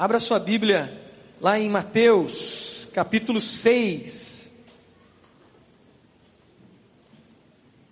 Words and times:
Abra 0.00 0.20
sua 0.20 0.38
Bíblia 0.38 0.96
lá 1.40 1.58
em 1.58 1.68
Mateus, 1.68 2.88
capítulo 2.92 3.40
6. 3.40 4.52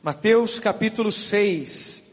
Mateus, 0.05 0.61
capítulo 0.61 1.11
6. 1.11 2.05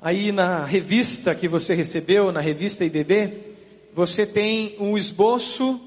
Aí 0.00 0.32
na 0.32 0.64
revista 0.64 1.34
que 1.34 1.46
você 1.46 1.74
recebeu, 1.74 2.32
na 2.32 2.40
revista 2.40 2.86
IBB, 2.86 3.54
você 3.92 4.24
tem 4.24 4.74
um 4.80 4.96
esboço 4.96 5.78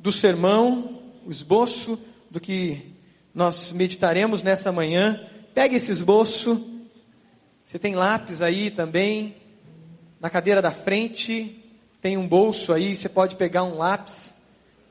do 0.00 0.10
sermão, 0.10 1.00
o 1.24 1.30
esboço 1.30 2.00
do 2.28 2.40
que 2.40 2.82
nós 3.32 3.70
meditaremos 3.70 4.42
nessa 4.42 4.72
manhã. 4.72 5.24
Pegue 5.54 5.76
esse 5.76 5.92
esboço. 5.92 6.68
Você 7.64 7.78
tem 7.78 7.94
lápis 7.94 8.42
aí 8.42 8.72
também. 8.72 9.45
Na 10.18 10.30
cadeira 10.30 10.62
da 10.62 10.70
frente 10.70 11.62
tem 12.00 12.16
um 12.16 12.26
bolso 12.26 12.72
aí, 12.72 12.96
você 12.96 13.08
pode 13.08 13.36
pegar 13.36 13.64
um 13.64 13.76
lápis 13.76 14.34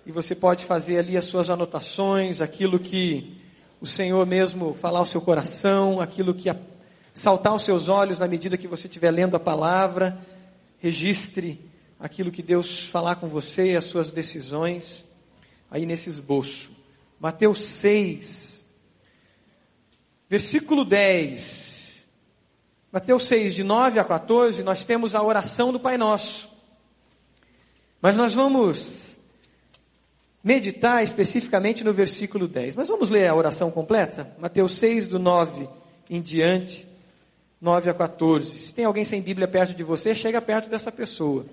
e 0.05 0.11
você 0.11 0.35
pode 0.35 0.65
fazer 0.65 0.99
ali 0.99 1.17
as 1.17 1.25
suas 1.25 1.49
anotações, 1.49 2.41
aquilo 2.41 2.77
que 2.77 3.35
o 3.81 3.87
Senhor 3.87 4.23
mesmo 4.27 4.75
falar 4.75 4.99
ao 4.99 5.05
seu 5.05 5.19
coração, 5.19 5.99
aquilo 5.99 6.33
que 6.33 6.53
saltar 7.11 7.53
aos 7.53 7.63
seus 7.63 7.89
olhos 7.89 8.19
na 8.19 8.27
medida 8.27 8.55
que 8.55 8.67
você 8.67 8.87
estiver 8.87 9.09
lendo 9.09 9.35
a 9.35 9.39
palavra. 9.39 10.15
Registre 10.77 11.59
aquilo 11.99 12.31
que 12.31 12.43
Deus 12.43 12.85
falar 12.85 13.15
com 13.15 13.27
você, 13.27 13.75
as 13.75 13.85
suas 13.85 14.11
decisões, 14.11 15.07
aí 15.71 15.87
nesse 15.87 16.07
esboço. 16.07 16.69
Mateus 17.19 17.63
6, 17.63 18.63
versículo 20.29 20.85
10. 20.85 21.64
Mateus 22.95 23.27
6, 23.27 23.53
de 23.53 23.61
9 23.61 23.99
a 23.99 24.05
14, 24.05 24.63
nós 24.63 24.85
temos 24.85 25.15
a 25.15 25.21
oração 25.21 25.73
do 25.73 25.77
Pai 25.77 25.97
Nosso. 25.97 26.49
Mas 28.01 28.15
nós 28.15 28.33
vamos 28.33 29.17
meditar 30.41 31.03
especificamente 31.03 31.83
no 31.83 31.91
versículo 31.91 32.47
10. 32.47 32.77
Mas 32.77 32.87
vamos 32.87 33.09
ler 33.09 33.27
a 33.27 33.35
oração 33.35 33.69
completa? 33.69 34.33
Mateus 34.39 34.75
6, 34.75 35.07
do 35.07 35.19
9 35.19 35.67
em 36.09 36.21
diante, 36.21 36.87
9 37.59 37.89
a 37.89 37.93
14. 37.93 38.61
Se 38.61 38.73
tem 38.73 38.85
alguém 38.85 39.03
sem 39.03 39.21
Bíblia 39.21 39.45
perto 39.49 39.75
de 39.75 39.83
você, 39.83 40.15
chega 40.15 40.41
perto 40.41 40.69
dessa 40.69 40.89
pessoa. 40.89 41.45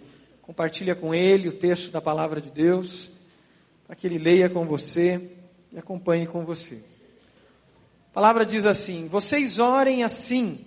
Compartilha 0.43 0.95
com 0.95 1.13
ele 1.13 1.48
o 1.48 1.53
texto 1.53 1.91
da 1.91 2.01
palavra 2.01 2.41
de 2.41 2.53
Deus, 2.53 3.11
para 3.85 3.97
que 3.97 4.07
ele 4.07 4.19
leia 4.19 4.48
com 4.48 4.65
você 4.65 5.20
e 5.73 5.77
acompanhe 5.77 6.25
com 6.25 6.45
você. 6.45 6.77
A 8.13 8.15
palavra 8.15 8.47
diz 8.47 8.65
assim: 8.65 9.09
Vocês 9.09 9.59
orem 9.59 10.05
assim. 10.05 10.67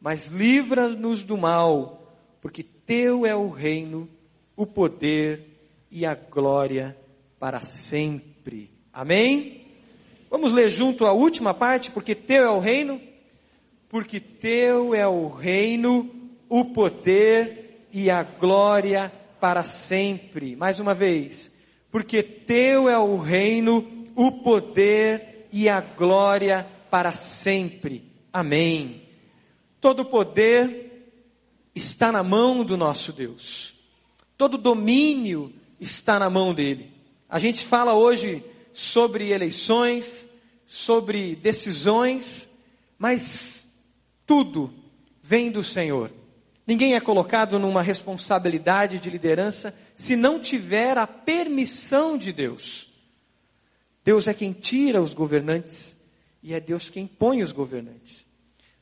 mas 0.00 0.26
livra-nos 0.26 1.24
do 1.24 1.36
mal, 1.36 2.16
porque 2.40 2.62
teu 2.62 3.26
é 3.26 3.34
o 3.34 3.48
reino, 3.48 4.08
o 4.54 4.66
poder 4.66 5.56
e 5.90 6.04
a 6.06 6.14
glória 6.14 6.96
para 7.38 7.60
sempre. 7.60 8.70
Amém? 8.92 9.66
Vamos 10.30 10.52
ler 10.52 10.68
junto 10.68 11.06
a 11.06 11.12
última 11.12 11.54
parte, 11.54 11.90
porque 11.90 12.14
teu 12.14 12.42
é 12.42 12.50
o 12.50 12.58
reino, 12.58 13.00
porque 13.88 14.20
teu 14.20 14.94
é 14.94 15.06
o 15.06 15.28
reino, 15.28 16.10
o 16.48 16.64
poder 16.66 17.86
e 17.92 18.10
a 18.10 18.22
glória 18.22 19.12
para 19.40 19.64
sempre. 19.64 20.56
Mais 20.56 20.78
uma 20.78 20.94
vez, 20.94 21.52
porque 21.90 22.22
teu 22.22 22.88
é 22.88 22.98
o 22.98 23.16
reino, 23.16 24.06
o 24.14 24.32
poder 24.32 25.46
e 25.52 25.68
a 25.68 25.80
glória 25.80 26.66
para 26.90 27.12
sempre. 27.12 28.02
Amém. 28.32 29.05
Todo 29.86 30.04
poder 30.04 31.14
está 31.72 32.10
na 32.10 32.20
mão 32.20 32.64
do 32.64 32.76
nosso 32.76 33.12
Deus. 33.12 33.72
Todo 34.36 34.58
domínio 34.58 35.54
está 35.78 36.18
na 36.18 36.28
mão 36.28 36.52
dele. 36.52 36.92
A 37.28 37.38
gente 37.38 37.64
fala 37.64 37.94
hoje 37.94 38.44
sobre 38.72 39.30
eleições, 39.30 40.28
sobre 40.66 41.36
decisões, 41.36 42.48
mas 42.98 43.68
tudo 44.26 44.74
vem 45.22 45.52
do 45.52 45.62
Senhor. 45.62 46.10
Ninguém 46.66 46.96
é 46.96 47.00
colocado 47.00 47.56
numa 47.56 47.80
responsabilidade 47.80 48.98
de 48.98 49.08
liderança 49.08 49.72
se 49.94 50.16
não 50.16 50.40
tiver 50.40 50.98
a 50.98 51.06
permissão 51.06 52.18
de 52.18 52.32
Deus. 52.32 52.90
Deus 54.04 54.26
é 54.26 54.34
quem 54.34 54.52
tira 54.52 55.00
os 55.00 55.14
governantes 55.14 55.96
e 56.42 56.54
é 56.54 56.58
Deus 56.58 56.90
quem 56.90 57.06
põe 57.06 57.40
os 57.40 57.52
governantes. 57.52 58.25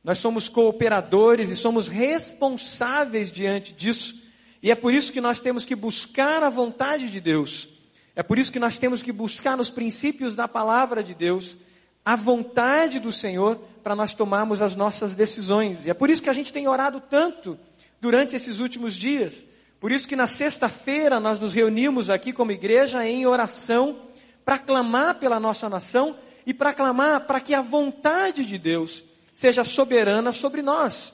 Nós 0.04 0.18
somos 0.18 0.50
cooperadores 0.50 1.48
e 1.48 1.56
somos 1.56 1.88
responsáveis 1.88 3.32
diante 3.32 3.72
disso. 3.72 4.22
E 4.62 4.70
é 4.70 4.74
por 4.74 4.92
isso 4.92 5.10
que 5.10 5.20
nós 5.20 5.40
temos 5.40 5.64
que 5.64 5.74
buscar 5.74 6.42
a 6.42 6.50
vontade 6.50 7.08
de 7.08 7.20
Deus. 7.20 7.68
É 8.14 8.22
por 8.22 8.38
isso 8.38 8.52
que 8.52 8.58
nós 8.58 8.76
temos 8.76 9.00
que 9.00 9.10
buscar 9.10 9.56
nos 9.56 9.70
princípios 9.70 10.36
da 10.36 10.46
palavra 10.46 11.02
de 11.02 11.14
Deus 11.14 11.56
a 12.04 12.16
vontade 12.16 13.00
do 13.00 13.10
Senhor 13.10 13.56
para 13.82 13.96
nós 13.96 14.14
tomarmos 14.14 14.60
as 14.60 14.76
nossas 14.76 15.16
decisões. 15.16 15.86
E 15.86 15.90
é 15.90 15.94
por 15.94 16.10
isso 16.10 16.22
que 16.22 16.28
a 16.28 16.34
gente 16.34 16.52
tem 16.52 16.68
orado 16.68 17.00
tanto 17.00 17.58
durante 17.98 18.36
esses 18.36 18.60
últimos 18.60 18.94
dias. 18.94 19.46
Por 19.80 19.90
isso 19.90 20.06
que 20.06 20.14
na 20.14 20.26
sexta-feira 20.26 21.18
nós 21.18 21.38
nos 21.38 21.54
reunimos 21.54 22.10
aqui 22.10 22.30
como 22.30 22.52
igreja 22.52 23.06
em 23.08 23.26
oração 23.26 24.02
para 24.44 24.58
clamar 24.58 25.14
pela 25.14 25.40
nossa 25.40 25.66
nação 25.70 26.14
e 26.44 26.52
para 26.52 26.74
clamar 26.74 27.22
para 27.22 27.40
que 27.40 27.54
a 27.54 27.62
vontade 27.62 28.44
de 28.44 28.58
Deus 28.58 29.02
seja 29.34 29.64
soberana 29.64 30.32
sobre 30.32 30.62
nós, 30.62 31.12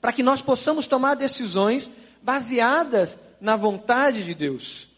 para 0.00 0.12
que 0.12 0.22
nós 0.22 0.40
possamos 0.40 0.86
tomar 0.86 1.14
decisões 1.14 1.90
baseadas 2.22 3.18
na 3.40 3.54
vontade 3.54 4.24
de 4.24 4.34
Deus. 4.34 4.88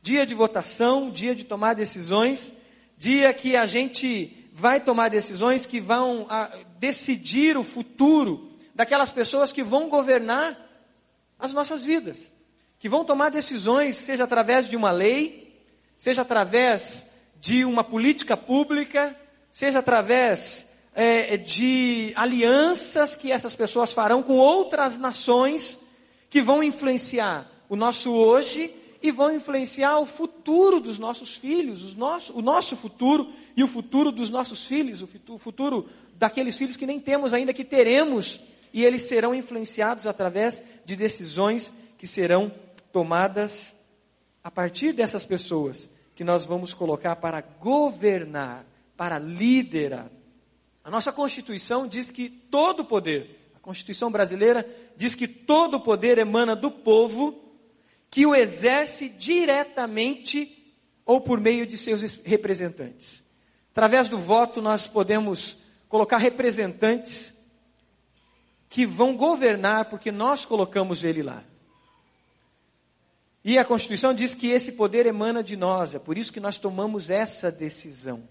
Dia 0.00 0.24
de 0.24 0.34
votação, 0.34 1.10
dia 1.10 1.34
de 1.34 1.44
tomar 1.44 1.74
decisões, 1.74 2.52
dia 2.96 3.32
que 3.34 3.56
a 3.56 3.66
gente 3.66 4.48
vai 4.52 4.80
tomar 4.80 5.08
decisões 5.08 5.66
que 5.66 5.80
vão 5.80 6.26
a, 6.28 6.50
decidir 6.78 7.56
o 7.56 7.64
futuro 7.64 8.52
daquelas 8.74 9.10
pessoas 9.10 9.52
que 9.52 9.62
vão 9.62 9.88
governar 9.88 10.56
as 11.38 11.52
nossas 11.52 11.84
vidas, 11.84 12.30
que 12.78 12.88
vão 12.88 13.04
tomar 13.04 13.30
decisões, 13.30 13.96
seja 13.96 14.24
através 14.24 14.68
de 14.68 14.76
uma 14.76 14.92
lei, 14.92 15.66
seja 15.98 16.22
através 16.22 17.06
de 17.40 17.64
uma 17.64 17.82
política 17.82 18.36
pública, 18.36 19.16
seja 19.50 19.80
através 19.80 20.68
é, 20.94 21.36
de 21.36 22.12
alianças 22.16 23.16
que 23.16 23.32
essas 23.32 23.56
pessoas 23.56 23.92
farão 23.92 24.22
com 24.22 24.36
outras 24.36 24.98
nações 24.98 25.78
que 26.28 26.42
vão 26.42 26.62
influenciar 26.62 27.50
o 27.68 27.76
nosso 27.76 28.12
hoje 28.12 28.74
e 29.02 29.10
vão 29.10 29.34
influenciar 29.34 29.98
o 29.98 30.06
futuro 30.06 30.80
dos 30.80 30.98
nossos 30.98 31.36
filhos, 31.36 31.96
nosso, 31.96 32.36
o 32.36 32.40
nosso 32.40 32.76
futuro 32.76 33.32
e 33.56 33.62
o 33.62 33.66
futuro 33.66 34.12
dos 34.12 34.30
nossos 34.30 34.66
filhos, 34.66 35.02
o 35.02 35.38
futuro 35.38 35.88
daqueles 36.14 36.56
filhos 36.56 36.76
que 36.76 36.86
nem 36.86 37.00
temos 37.00 37.32
ainda, 37.32 37.52
que 37.52 37.64
teremos, 37.64 38.40
e 38.72 38.84
eles 38.84 39.02
serão 39.02 39.34
influenciados 39.34 40.06
através 40.06 40.62
de 40.84 40.94
decisões 40.94 41.72
que 41.98 42.06
serão 42.06 42.52
tomadas 42.92 43.74
a 44.44 44.50
partir 44.50 44.92
dessas 44.92 45.24
pessoas 45.24 45.90
que 46.14 46.22
nós 46.22 46.44
vamos 46.44 46.72
colocar 46.72 47.16
para 47.16 47.40
governar, 47.40 48.64
para 48.96 49.18
liderar. 49.18 50.10
A 50.84 50.90
nossa 50.90 51.12
Constituição 51.12 51.86
diz 51.86 52.10
que 52.10 52.28
todo 52.28 52.80
o 52.80 52.84
poder, 52.84 53.50
a 53.54 53.60
Constituição 53.60 54.10
brasileira 54.10 54.68
diz 54.96 55.14
que 55.14 55.28
todo 55.28 55.74
o 55.74 55.80
poder 55.80 56.18
emana 56.18 56.56
do 56.56 56.70
povo 56.70 57.40
que 58.10 58.26
o 58.26 58.34
exerce 58.34 59.08
diretamente 59.08 60.74
ou 61.06 61.20
por 61.20 61.40
meio 61.40 61.66
de 61.66 61.78
seus 61.78 62.02
representantes. 62.24 63.22
Através 63.70 64.08
do 64.08 64.18
voto 64.18 64.60
nós 64.60 64.86
podemos 64.86 65.56
colocar 65.88 66.18
representantes 66.18 67.34
que 68.68 68.84
vão 68.84 69.16
governar 69.16 69.86
porque 69.86 70.10
nós 70.10 70.44
colocamos 70.44 71.04
ele 71.04 71.22
lá. 71.22 71.44
E 73.44 73.58
a 73.58 73.64
Constituição 73.64 74.14
diz 74.14 74.34
que 74.34 74.48
esse 74.48 74.72
poder 74.72 75.06
emana 75.06 75.42
de 75.42 75.56
nós, 75.56 75.94
é 75.94 75.98
por 75.98 76.16
isso 76.16 76.32
que 76.32 76.40
nós 76.40 76.58
tomamos 76.58 77.10
essa 77.10 77.50
decisão. 77.50 78.28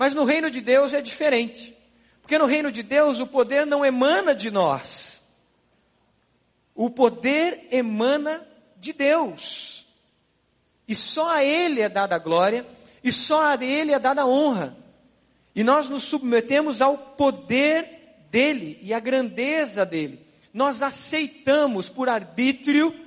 Mas 0.00 0.14
no 0.14 0.24
reino 0.24 0.50
de 0.50 0.62
Deus 0.62 0.94
é 0.94 1.02
diferente. 1.02 1.76
Porque 2.22 2.38
no 2.38 2.46
reino 2.46 2.72
de 2.72 2.82
Deus 2.82 3.20
o 3.20 3.26
poder 3.26 3.66
não 3.66 3.84
emana 3.84 4.34
de 4.34 4.50
nós. 4.50 5.22
O 6.74 6.88
poder 6.88 7.68
emana 7.70 8.48
de 8.78 8.94
Deus. 8.94 9.86
E 10.88 10.94
só 10.94 11.28
a 11.28 11.44
Ele 11.44 11.82
é 11.82 11.88
dada 11.90 12.16
a 12.16 12.18
glória, 12.18 12.66
e 13.04 13.12
só 13.12 13.44
a 13.44 13.62
Ele 13.62 13.92
é 13.92 13.98
dada 13.98 14.22
a 14.22 14.26
honra. 14.26 14.74
E 15.54 15.62
nós 15.62 15.86
nos 15.90 16.04
submetemos 16.04 16.80
ao 16.80 16.96
poder 16.96 18.24
dele 18.30 18.78
e 18.80 18.94
à 18.94 19.00
grandeza 19.00 19.84
dele. 19.84 20.26
Nós 20.50 20.80
aceitamos 20.80 21.90
por 21.90 22.08
arbítrio 22.08 22.98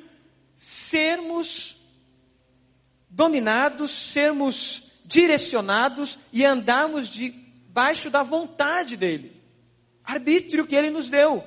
sermos 0.56 1.76
dominados, 3.10 3.90
sermos 3.90 4.93
direcionados 5.06 6.20
e 6.32 6.46
andarmos 6.46 7.08
debaixo 7.08 8.10
da 8.10 8.24
vontade 8.24 8.96
dele. 8.96 9.42
Arbítrio 10.04 10.68
que 10.68 10.76
ele 10.76 10.90
nos 10.90 11.10
deu 11.10 11.44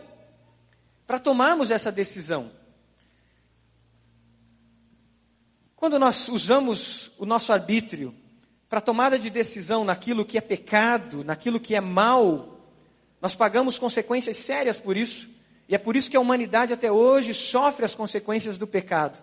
para 1.06 1.18
tomarmos 1.18 1.70
essa 1.70 1.92
decisão. 1.92 2.50
Quando 5.76 5.98
nós 5.98 6.28
usamos 6.28 7.12
o 7.18 7.26
nosso 7.26 7.52
arbítrio 7.52 8.14
para 8.68 8.80
tomada 8.80 9.18
de 9.18 9.30
decisão 9.30 9.84
naquilo 9.84 10.24
que 10.24 10.38
é 10.38 10.40
pecado, 10.40 11.22
naquilo 11.22 11.60
que 11.60 11.74
é 11.74 11.80
mal, 11.80 12.58
nós 13.20 13.34
pagamos 13.34 13.78
consequências 13.78 14.38
sérias 14.38 14.80
por 14.80 14.96
isso. 14.96 15.28
E 15.68 15.74
é 15.74 15.78
por 15.78 15.96
isso 15.96 16.10
que 16.10 16.16
a 16.16 16.20
humanidade 16.20 16.72
até 16.72 16.90
hoje 16.90 17.34
sofre 17.34 17.84
as 17.84 17.94
consequências 17.94 18.56
do 18.56 18.66
pecado. 18.66 19.22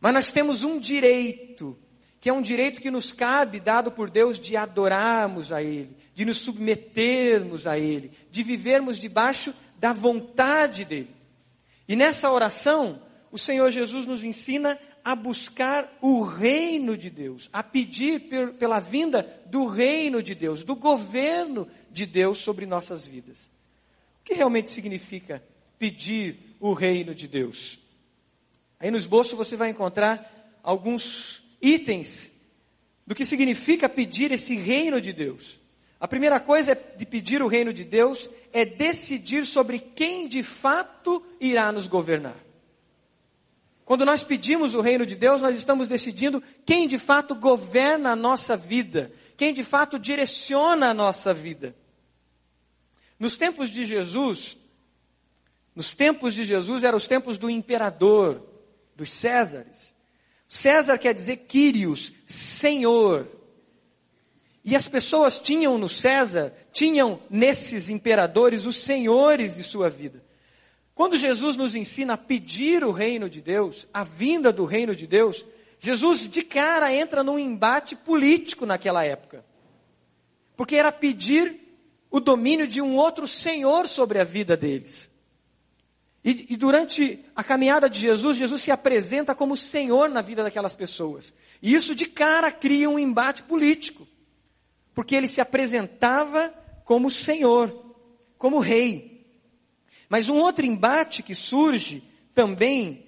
Mas 0.00 0.14
nós 0.14 0.30
temos 0.30 0.64
um 0.64 0.78
direito, 0.78 1.78
que 2.20 2.28
é 2.28 2.32
um 2.32 2.42
direito 2.42 2.80
que 2.80 2.90
nos 2.90 3.12
cabe, 3.12 3.60
dado 3.60 3.92
por 3.92 4.10
Deus, 4.10 4.38
de 4.38 4.56
adorarmos 4.56 5.52
a 5.52 5.62
Ele, 5.62 5.96
de 6.14 6.24
nos 6.24 6.38
submetermos 6.38 7.66
a 7.66 7.78
Ele, 7.78 8.10
de 8.30 8.42
vivermos 8.42 8.98
debaixo 8.98 9.54
da 9.78 9.92
vontade 9.92 10.84
dEle. 10.84 11.14
E 11.86 11.94
nessa 11.94 12.30
oração, 12.30 13.00
o 13.30 13.38
Senhor 13.38 13.70
Jesus 13.70 14.04
nos 14.04 14.24
ensina 14.24 14.78
a 15.04 15.14
buscar 15.14 15.96
o 16.02 16.22
reino 16.22 16.96
de 16.96 17.08
Deus, 17.08 17.48
a 17.52 17.62
pedir 17.62 18.28
pela 18.58 18.80
vinda 18.80 19.40
do 19.46 19.66
reino 19.66 20.22
de 20.22 20.34
Deus, 20.34 20.64
do 20.64 20.74
governo 20.74 21.68
de 21.90 22.04
Deus 22.04 22.38
sobre 22.38 22.66
nossas 22.66 23.06
vidas. 23.06 23.50
O 24.20 24.24
que 24.24 24.34
realmente 24.34 24.70
significa 24.70 25.42
pedir 25.78 26.56
o 26.60 26.72
reino 26.72 27.14
de 27.14 27.26
Deus? 27.26 27.80
Aí 28.78 28.90
no 28.90 28.96
esboço 28.96 29.36
você 29.36 29.56
vai 29.56 29.70
encontrar 29.70 30.58
alguns 30.62 31.42
itens 31.60 32.32
do 33.06 33.14
que 33.14 33.24
significa 33.24 33.88
pedir 33.88 34.32
esse 34.32 34.54
reino 34.56 35.00
de 35.00 35.12
Deus. 35.12 35.60
A 36.00 36.06
primeira 36.06 36.38
coisa 36.38 36.78
de 36.96 37.04
pedir 37.04 37.42
o 37.42 37.48
reino 37.48 37.72
de 37.72 37.84
Deus 37.84 38.30
é 38.52 38.64
decidir 38.64 39.44
sobre 39.44 39.78
quem 39.78 40.28
de 40.28 40.42
fato 40.42 41.24
irá 41.40 41.72
nos 41.72 41.88
governar. 41.88 42.36
Quando 43.84 44.04
nós 44.04 44.22
pedimos 44.22 44.74
o 44.74 44.82
reino 44.82 45.06
de 45.06 45.16
Deus, 45.16 45.40
nós 45.40 45.56
estamos 45.56 45.88
decidindo 45.88 46.42
quem 46.66 46.86
de 46.86 46.98
fato 46.98 47.34
governa 47.34 48.10
a 48.10 48.16
nossa 48.16 48.56
vida, 48.56 49.10
quem 49.36 49.54
de 49.54 49.64
fato 49.64 49.98
direciona 49.98 50.90
a 50.90 50.94
nossa 50.94 51.32
vida. 51.32 51.74
Nos 53.18 53.36
tempos 53.36 53.70
de 53.70 53.86
Jesus, 53.86 54.58
nos 55.74 55.94
tempos 55.94 56.34
de 56.34 56.44
Jesus 56.44 56.84
eram 56.84 56.98
os 56.98 57.06
tempos 57.06 57.38
do 57.38 57.48
imperador, 57.48 58.46
dos 58.94 59.10
Césares. 59.10 59.94
César 60.48 60.96
quer 60.96 61.12
dizer 61.12 61.36
Quírios, 61.46 62.10
Senhor. 62.26 63.28
E 64.64 64.74
as 64.74 64.88
pessoas 64.88 65.38
tinham 65.38 65.76
no 65.76 65.88
César, 65.88 66.54
tinham 66.72 67.20
nesses 67.28 67.90
imperadores 67.90 68.64
os 68.64 68.76
senhores 68.76 69.54
de 69.54 69.62
sua 69.62 69.90
vida. 69.90 70.24
Quando 70.94 71.16
Jesus 71.16 71.56
nos 71.56 71.74
ensina 71.74 72.14
a 72.14 72.18
pedir 72.18 72.82
o 72.82 72.90
reino 72.90 73.28
de 73.28 73.40
Deus, 73.40 73.86
a 73.92 74.02
vinda 74.02 74.50
do 74.50 74.64
reino 74.64 74.96
de 74.96 75.06
Deus, 75.06 75.46
Jesus 75.78 76.28
de 76.28 76.42
cara 76.42 76.92
entra 76.92 77.22
num 77.22 77.38
embate 77.38 77.94
político 77.94 78.66
naquela 78.66 79.04
época. 79.04 79.44
Porque 80.56 80.76
era 80.76 80.90
pedir 80.90 81.60
o 82.10 82.18
domínio 82.18 82.66
de 82.66 82.80
um 82.80 82.96
outro 82.96 83.28
senhor 83.28 83.86
sobre 83.86 84.18
a 84.18 84.24
vida 84.24 84.56
deles. 84.56 85.10
E, 86.28 86.44
e, 86.50 86.56
durante 86.58 87.24
a 87.34 87.42
caminhada 87.42 87.88
de 87.88 87.98
Jesus, 87.98 88.36
Jesus 88.36 88.60
se 88.60 88.70
apresenta 88.70 89.34
como 89.34 89.56
Senhor 89.56 90.10
na 90.10 90.20
vida 90.20 90.42
daquelas 90.42 90.74
pessoas. 90.74 91.32
E 91.62 91.74
isso 91.74 91.94
de 91.94 92.04
cara 92.04 92.52
cria 92.52 92.90
um 92.90 92.98
embate 92.98 93.42
político. 93.44 94.06
Porque 94.94 95.16
ele 95.16 95.26
se 95.26 95.40
apresentava 95.40 96.52
como 96.84 97.10
Senhor, 97.10 97.94
como 98.36 98.58
Rei. 98.58 99.26
Mas 100.06 100.28
um 100.28 100.36
outro 100.36 100.66
embate 100.66 101.22
que 101.22 101.34
surge 101.34 102.02
também 102.34 103.06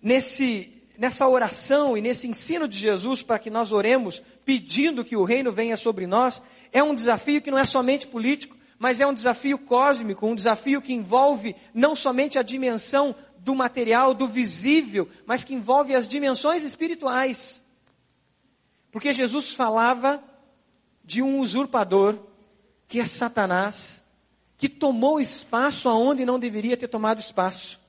nesse, 0.00 0.72
nessa 0.96 1.26
oração 1.26 1.96
e 1.96 2.00
nesse 2.00 2.28
ensino 2.28 2.68
de 2.68 2.78
Jesus 2.78 3.24
para 3.24 3.40
que 3.40 3.50
nós 3.50 3.72
oremos 3.72 4.22
pedindo 4.44 5.04
que 5.04 5.16
o 5.16 5.24
reino 5.24 5.50
venha 5.50 5.76
sobre 5.76 6.06
nós, 6.06 6.40
é 6.72 6.80
um 6.80 6.94
desafio 6.94 7.42
que 7.42 7.50
não 7.50 7.58
é 7.58 7.64
somente 7.64 8.06
político, 8.06 8.55
mas 8.78 9.00
é 9.00 9.06
um 9.06 9.14
desafio 9.14 9.58
cósmico, 9.58 10.26
um 10.26 10.34
desafio 10.34 10.82
que 10.82 10.92
envolve 10.92 11.56
não 11.72 11.94
somente 11.94 12.38
a 12.38 12.42
dimensão 12.42 13.14
do 13.38 13.54
material, 13.54 14.12
do 14.12 14.26
visível, 14.26 15.08
mas 15.24 15.44
que 15.44 15.54
envolve 15.54 15.94
as 15.94 16.08
dimensões 16.08 16.64
espirituais. 16.64 17.64
Porque 18.90 19.12
Jesus 19.12 19.54
falava 19.54 20.22
de 21.04 21.22
um 21.22 21.38
usurpador, 21.38 22.18
que 22.88 23.00
é 23.00 23.04
Satanás, 23.04 24.02
que 24.58 24.68
tomou 24.68 25.20
espaço 25.20 25.88
aonde 25.88 26.24
não 26.24 26.38
deveria 26.38 26.76
ter 26.76 26.88
tomado 26.88 27.20
espaço. 27.20 27.80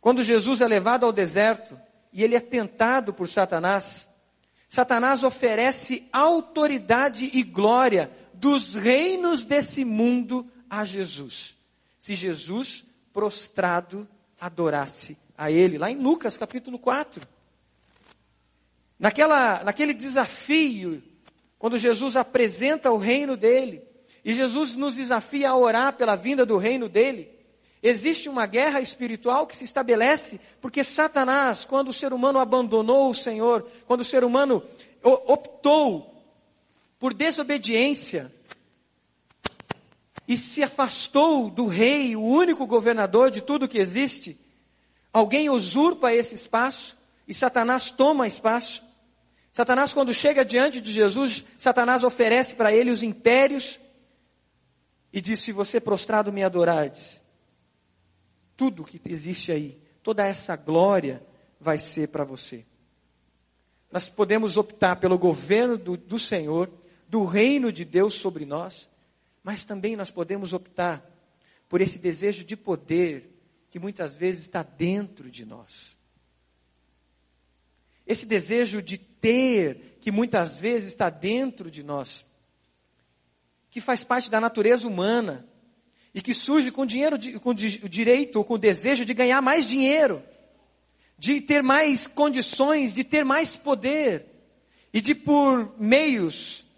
Quando 0.00 0.22
Jesus 0.22 0.60
é 0.60 0.66
levado 0.66 1.04
ao 1.04 1.12
deserto 1.12 1.78
e 2.12 2.24
ele 2.24 2.34
é 2.34 2.40
tentado 2.40 3.12
por 3.12 3.28
Satanás, 3.28 4.08
Satanás 4.68 5.24
oferece 5.24 6.08
autoridade 6.12 7.28
e 7.34 7.42
glória 7.42 8.10
dos 8.40 8.74
reinos 8.74 9.44
desse 9.44 9.84
mundo 9.84 10.50
a 10.68 10.82
Jesus. 10.82 11.54
Se 11.98 12.14
Jesus, 12.14 12.86
prostrado, 13.12 14.08
adorasse 14.40 15.18
a 15.36 15.50
Ele, 15.50 15.76
lá 15.76 15.90
em 15.90 15.96
Lucas 15.96 16.38
capítulo 16.38 16.78
4. 16.78 17.22
Naquela, 18.98 19.62
naquele 19.62 19.92
desafio, 19.92 21.02
quando 21.58 21.76
Jesus 21.76 22.16
apresenta 22.16 22.90
o 22.90 22.96
reino 22.96 23.36
dele, 23.36 23.82
e 24.24 24.32
Jesus 24.32 24.74
nos 24.74 24.94
desafia 24.94 25.50
a 25.50 25.56
orar 25.56 25.92
pela 25.92 26.16
vinda 26.16 26.46
do 26.46 26.56
reino 26.56 26.88
dele, 26.88 27.30
existe 27.82 28.26
uma 28.26 28.46
guerra 28.46 28.80
espiritual 28.80 29.46
que 29.46 29.56
se 29.56 29.64
estabelece, 29.64 30.40
porque 30.62 30.82
Satanás, 30.82 31.66
quando 31.66 31.88
o 31.88 31.94
ser 31.94 32.14
humano 32.14 32.38
abandonou 32.38 33.10
o 33.10 33.14
Senhor, 33.14 33.68
quando 33.86 34.00
o 34.00 34.04
ser 34.04 34.24
humano 34.24 34.62
optou 35.02 36.09
por 37.00 37.14
desobediência 37.14 38.30
e 40.28 40.36
se 40.36 40.62
afastou 40.62 41.50
do 41.50 41.66
rei, 41.66 42.14
o 42.14 42.22
único 42.22 42.66
governador 42.66 43.30
de 43.30 43.40
tudo 43.40 43.66
que 43.66 43.78
existe, 43.78 44.38
alguém 45.10 45.48
usurpa 45.48 46.12
esse 46.12 46.34
espaço 46.34 46.96
e 47.26 47.32
Satanás 47.32 47.90
toma 47.90 48.28
espaço. 48.28 48.84
Satanás, 49.50 49.94
quando 49.94 50.12
chega 50.12 50.44
diante 50.44 50.80
de 50.80 50.92
Jesus, 50.92 51.44
Satanás 51.58 52.04
oferece 52.04 52.54
para 52.54 52.72
ele 52.72 52.90
os 52.90 53.02
impérios 53.02 53.80
e 55.12 55.20
diz: 55.20 55.40
Se 55.40 55.50
você 55.50 55.80
prostrado 55.80 56.32
me 56.32 56.44
adorardes, 56.44 57.22
tudo 58.56 58.84
que 58.84 59.00
existe 59.06 59.50
aí, 59.50 59.80
toda 60.02 60.24
essa 60.24 60.54
glória 60.54 61.26
vai 61.58 61.78
ser 61.78 62.08
para 62.08 62.24
você. 62.24 62.64
Nós 63.90 64.08
podemos 64.08 64.56
optar 64.56 64.96
pelo 64.96 65.18
governo 65.18 65.76
do, 65.76 65.96
do 65.96 66.18
Senhor 66.18 66.70
do 67.10 67.24
reino 67.24 67.72
de 67.72 67.84
Deus 67.84 68.14
sobre 68.14 68.46
nós, 68.46 68.88
mas 69.42 69.64
também 69.64 69.96
nós 69.96 70.12
podemos 70.12 70.52
optar 70.52 71.04
por 71.68 71.80
esse 71.80 71.98
desejo 71.98 72.44
de 72.44 72.56
poder 72.56 73.28
que 73.68 73.80
muitas 73.80 74.16
vezes 74.16 74.42
está 74.42 74.62
dentro 74.62 75.28
de 75.28 75.44
nós. 75.44 75.98
Esse 78.06 78.24
desejo 78.24 78.80
de 78.80 78.96
ter, 78.96 79.98
que 80.00 80.12
muitas 80.12 80.60
vezes 80.60 80.90
está 80.90 81.10
dentro 81.10 81.68
de 81.68 81.82
nós, 81.82 82.24
que 83.72 83.80
faz 83.80 84.04
parte 84.04 84.30
da 84.30 84.40
natureza 84.40 84.86
humana 84.86 85.48
e 86.14 86.22
que 86.22 86.32
surge 86.32 86.70
com 86.70 86.86
dinheiro, 86.86 87.18
com 87.40 87.50
o 87.50 87.54
direito 87.54 88.36
ou 88.36 88.44
com 88.44 88.54
o 88.54 88.58
desejo 88.58 89.04
de 89.04 89.14
ganhar 89.14 89.42
mais 89.42 89.66
dinheiro, 89.66 90.22
de 91.18 91.40
ter 91.40 91.60
mais 91.60 92.06
condições, 92.06 92.94
de 92.94 93.02
ter 93.02 93.24
mais 93.24 93.56
poder 93.56 94.26
e 94.92 95.00
de 95.00 95.14
por 95.14 95.74
meios 95.76 96.69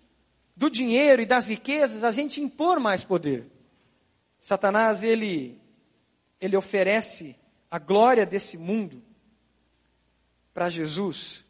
do 0.62 0.70
dinheiro 0.70 1.20
e 1.20 1.26
das 1.26 1.48
riquezas, 1.48 2.04
a 2.04 2.12
gente 2.12 2.40
impor 2.40 2.78
mais 2.78 3.02
poder. 3.02 3.50
Satanás, 4.40 5.02
ele, 5.02 5.60
ele 6.40 6.56
oferece 6.56 7.34
a 7.68 7.80
glória 7.80 8.24
desse 8.24 8.56
mundo 8.56 9.02
para 10.54 10.68
Jesus, 10.68 11.44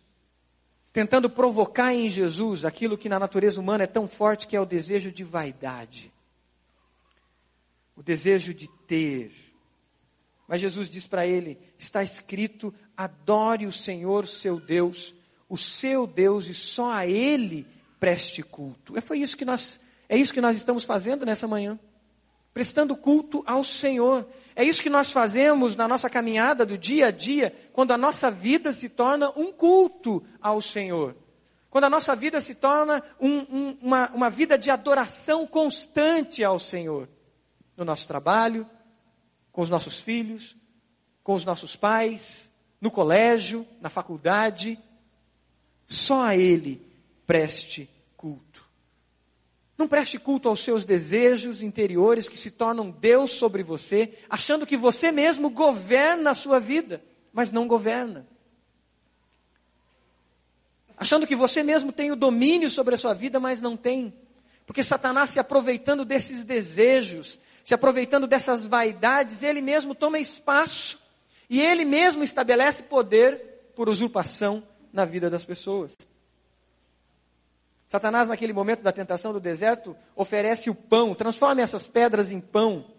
tentando 0.95 1.29
provocar 1.29 1.93
em 1.93 2.09
Jesus 2.09 2.65
aquilo 2.65 2.97
que 2.97 3.07
na 3.07 3.19
natureza 3.19 3.61
humana 3.61 3.85
é 3.85 3.87
tão 3.87 4.09
forte, 4.09 4.47
que 4.47 4.57
é 4.57 4.61
o 4.61 4.65
desejo 4.65 5.13
de 5.13 5.25
vaidade, 5.25 6.11
o 7.95 8.03
desejo 8.03 8.55
de 8.55 8.67
ter, 8.87 9.31
Mas 10.49 10.63
Jesus 10.63 10.89
diz 10.89 11.07
para 11.07 11.27
ele: 11.27 11.59
está 11.79 12.03
escrito, 12.03 12.73
adore 12.97 13.67
o 13.67 13.73
Senhor 13.73 14.27
seu 14.27 14.59
Deus, 14.59 15.15
o 15.51 15.59
seu 15.59 16.07
Deus 16.07 16.49
e 16.49 16.55
só 16.55 16.91
a 16.91 17.07
Ele 17.07 17.67
preste 18.03 18.43
culto. 18.43 18.99
É, 18.99 19.01
foi 19.01 19.21
isso 19.21 19.37
que 19.37 19.45
nós, 19.45 19.79
é 20.09 20.17
isso 20.17 20.35
que 20.35 20.41
nós 20.41 20.57
estamos 20.57 20.83
fazendo 20.83 21.25
nessa 21.25 21.47
manhã. 21.47 21.79
Prestando 22.53 22.97
culto 22.97 23.45
ao 23.47 23.63
Senhor. 23.63 24.29
É 24.57 24.65
isso 24.65 24.83
que 24.83 24.91
nós 24.91 25.13
fazemos 25.13 25.77
na 25.77 25.87
nossa 25.87 26.11
caminhada 26.11 26.67
do 26.67 26.77
dia 26.77 27.07
a 27.07 27.11
dia, 27.13 27.55
quando 27.73 27.93
a 27.93 27.97
nossa 27.97 28.29
vida 28.29 28.73
se 28.73 28.89
torna 28.89 29.31
um 29.37 29.53
culto 29.53 30.21
ao 30.41 30.61
Senhor. 30.61 31.15
Quando 31.71 31.85
a 31.85 31.91
nossa 31.91 32.17
vida 32.17 32.41
se 32.41 32.57
torna 32.57 33.01
um, 33.21 33.39
um, 33.39 33.79
uma, 33.81 34.11
uma 34.11 34.31
vida 34.31 34.59
de 34.59 34.69
adoração 34.69 35.47
constante 35.47 36.43
ao 36.43 36.59
Senhor. 36.59 37.09
No 37.77 37.85
nosso 37.85 38.09
trabalho, 38.09 38.69
com 39.53 39.63
os 39.63 39.71
nossos 39.71 40.01
filhos, 40.01 40.57
com 41.23 41.35
os 41.35 41.45
nossos 41.45 41.77
pais, 41.77 42.51
no 42.81 42.91
colégio, 42.91 43.65
na 43.81 43.89
faculdade. 43.89 44.77
Só 45.87 46.25
a 46.25 46.37
Ele 46.37 46.91
preste. 47.33 47.89
Não 49.83 49.89
preste 49.89 50.17
culto 50.17 50.49
aos 50.49 50.63
seus 50.63 50.85
desejos 50.85 51.61
interiores 51.61 52.29
que 52.29 52.39
se 52.39 52.53
tornam 52.53 52.89
Deus 52.89 53.33
sobre 53.33 53.65
você, 53.65 54.17
achando 54.31 54.65
que 54.65 54.77
você 54.77 55.11
mesmo 55.11 55.51
governa 55.51 56.31
a 56.31 56.35
sua 56.37 56.61
vida, 56.61 57.03
mas 57.33 57.51
não 57.51 57.67
governa. 57.67 58.25
Achando 60.97 61.27
que 61.27 61.35
você 61.35 61.65
mesmo 61.65 61.91
tem 61.91 62.13
o 62.13 62.17
domínio 62.17 62.71
sobre 62.71 62.95
a 62.95 62.99
sua 62.99 63.13
vida, 63.13 63.41
mas 63.41 63.61
não 63.61 63.77
tem. 63.77 64.15
Porque 64.65 64.85
Satanás 64.85 65.31
se 65.31 65.41
aproveitando 65.41 66.05
desses 66.05 66.45
desejos, 66.45 67.41
se 67.65 67.75
aproveitando 67.75 68.29
dessas 68.29 68.65
vaidades, 68.65 69.43
ele 69.43 69.61
mesmo 69.61 69.97
toma 69.97 70.17
espaço 70.21 71.01
e 71.51 71.61
ele 71.61 71.85
mesmo 71.85 72.23
estabelece 72.23 72.85
poder 72.85 73.73
por 73.75 73.89
usurpação 73.89 74.63
na 74.93 75.05
vida 75.05 75.29
das 75.29 75.45
pessoas. 75.45 75.97
Satanás, 77.93 78.31
naquele 78.31 78.55
momento 78.55 78.83
da 78.83 78.91
tentação 78.91 79.35
do 79.35 79.39
deserto, 79.39 79.95
oferece 80.17 80.71
o 80.71 80.75
pão, 80.75 81.15
transforma 81.15 81.61
essas 81.61 81.87
pedras 81.87 82.33
em 82.33 82.41
pão. 82.41 82.91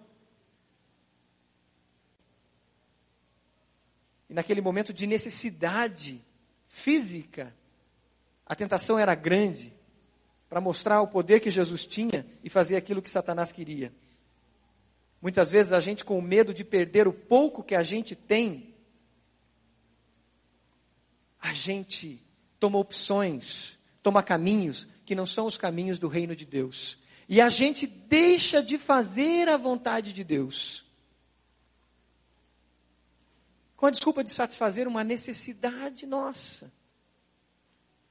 E 4.30 4.36
naquele 4.36 4.62
momento 4.62 4.94
de 4.94 5.08
necessidade 5.08 6.24
física, 6.68 7.52
a 8.46 8.54
tentação 8.54 9.00
era 9.00 9.16
grande 9.16 9.74
para 10.48 10.62
mostrar 10.62 11.02
o 11.02 11.08
poder 11.08 11.40
que 11.40 11.50
Jesus 11.50 11.88
tinha 11.88 12.24
e 12.44 12.48
fazer 12.48 12.76
aquilo 12.76 13.02
que 13.02 13.10
Satanás 13.10 13.52
queria. 13.52 13.92
Muitas 15.20 15.50
vezes 15.50 15.74
a 15.74 15.80
gente, 15.80 16.06
com 16.06 16.22
medo 16.22 16.54
de 16.54 16.64
perder 16.64 17.08
o 17.08 17.14
pouco 17.14 17.64
que 17.64 17.74
a 17.74 17.82
gente 17.82 18.16
tem, 18.16 18.76
a 21.42 21.52
gente 21.52 22.24
toma 22.60 22.78
opções 22.78 23.82
toma 24.03 24.22
caminhos 24.22 24.88
que 25.05 25.15
não 25.15 25.25
são 25.25 25.48
os 25.48 25.57
caminhos 25.57 25.98
do 25.98 26.10
reino 26.10 26.36
de 26.36 26.45
Deus. 26.45 27.00
E 27.27 27.39
a 27.39 27.48
gente 27.48 27.88
deixa 27.88 28.62
de 28.62 28.77
fazer 28.77 29.48
a 29.48 29.55
vontade 29.55 30.12
de 30.12 30.24
Deus. 30.24 30.86
Com 33.77 33.86
a 33.86 33.91
desculpa 33.91 34.24
de 34.24 34.31
satisfazer 34.31 34.88
uma 34.88 35.03
necessidade 35.03 36.05
nossa. 36.05 36.72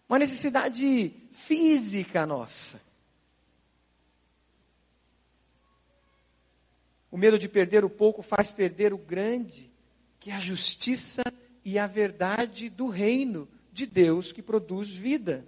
Uma 0.09 0.19
necessidade 0.19 1.15
física 1.31 2.27
nossa. 2.27 2.81
O 7.11 7.19
medo 7.19 7.39
de 7.39 7.49
perder 7.49 7.85
o 7.85 7.91
pouco 7.91 8.23
faz 8.23 8.51
perder 8.53 8.95
o 8.95 8.99
grande, 8.99 9.71
que 10.19 10.31
é 10.31 10.35
a 10.35 10.41
justiça 10.41 11.23
e 11.63 11.79
a 11.79 11.87
verdade 11.87 12.71
do 12.71 12.89
reino 12.89 13.47
de 13.71 13.85
Deus 13.85 14.33
que 14.33 14.43
produz 14.43 14.89
vida. 14.89 15.47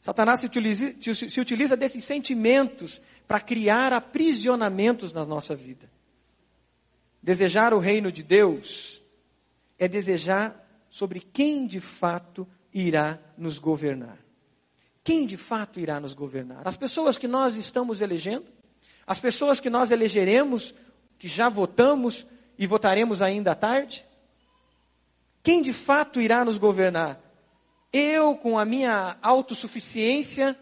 Satanás 0.00 0.40
se 0.40 0.46
utiliza, 0.46 0.94
se 1.00 1.40
utiliza 1.40 1.76
desses 1.76 2.04
sentimentos 2.04 3.00
para 3.26 3.40
criar 3.40 3.92
aprisionamentos 3.92 5.12
na 5.12 5.24
nossa 5.24 5.54
vida. 5.54 5.90
Desejar 7.22 7.74
o 7.74 7.78
reino 7.78 8.10
de 8.10 8.22
Deus 8.22 9.02
é 9.78 9.88
desejar 9.88 10.66
sobre 10.88 11.20
quem 11.20 11.66
de 11.66 11.80
fato 11.80 12.46
irá 12.72 13.18
nos 13.36 13.58
governar. 13.58 14.18
Quem 15.02 15.26
de 15.26 15.36
fato 15.36 15.80
irá 15.80 15.98
nos 15.98 16.14
governar? 16.14 16.66
As 16.66 16.76
pessoas 16.76 17.18
que 17.18 17.26
nós 17.26 17.56
estamos 17.56 18.00
elegendo, 18.00 18.46
as 19.06 19.18
pessoas 19.18 19.58
que 19.58 19.70
nós 19.70 19.90
elegeremos, 19.90 20.74
que 21.18 21.26
já 21.26 21.48
votamos 21.48 22.26
e 22.58 22.66
votaremos 22.66 23.20
ainda 23.22 23.52
à 23.52 23.54
tarde? 23.54 24.06
Quem 25.42 25.62
de 25.62 25.72
fato 25.72 26.20
irá 26.20 26.44
nos 26.44 26.58
governar? 26.58 27.20
Eu, 27.92 28.36
com 28.36 28.58
a 28.58 28.64
minha 28.64 29.16
autossuficiência, 29.22 30.58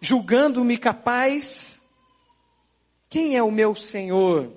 julgando-me 0.00 0.76
capaz, 0.76 1.82
quem 3.08 3.36
é 3.36 3.42
o 3.42 3.50
meu 3.50 3.74
Senhor? 3.74 4.52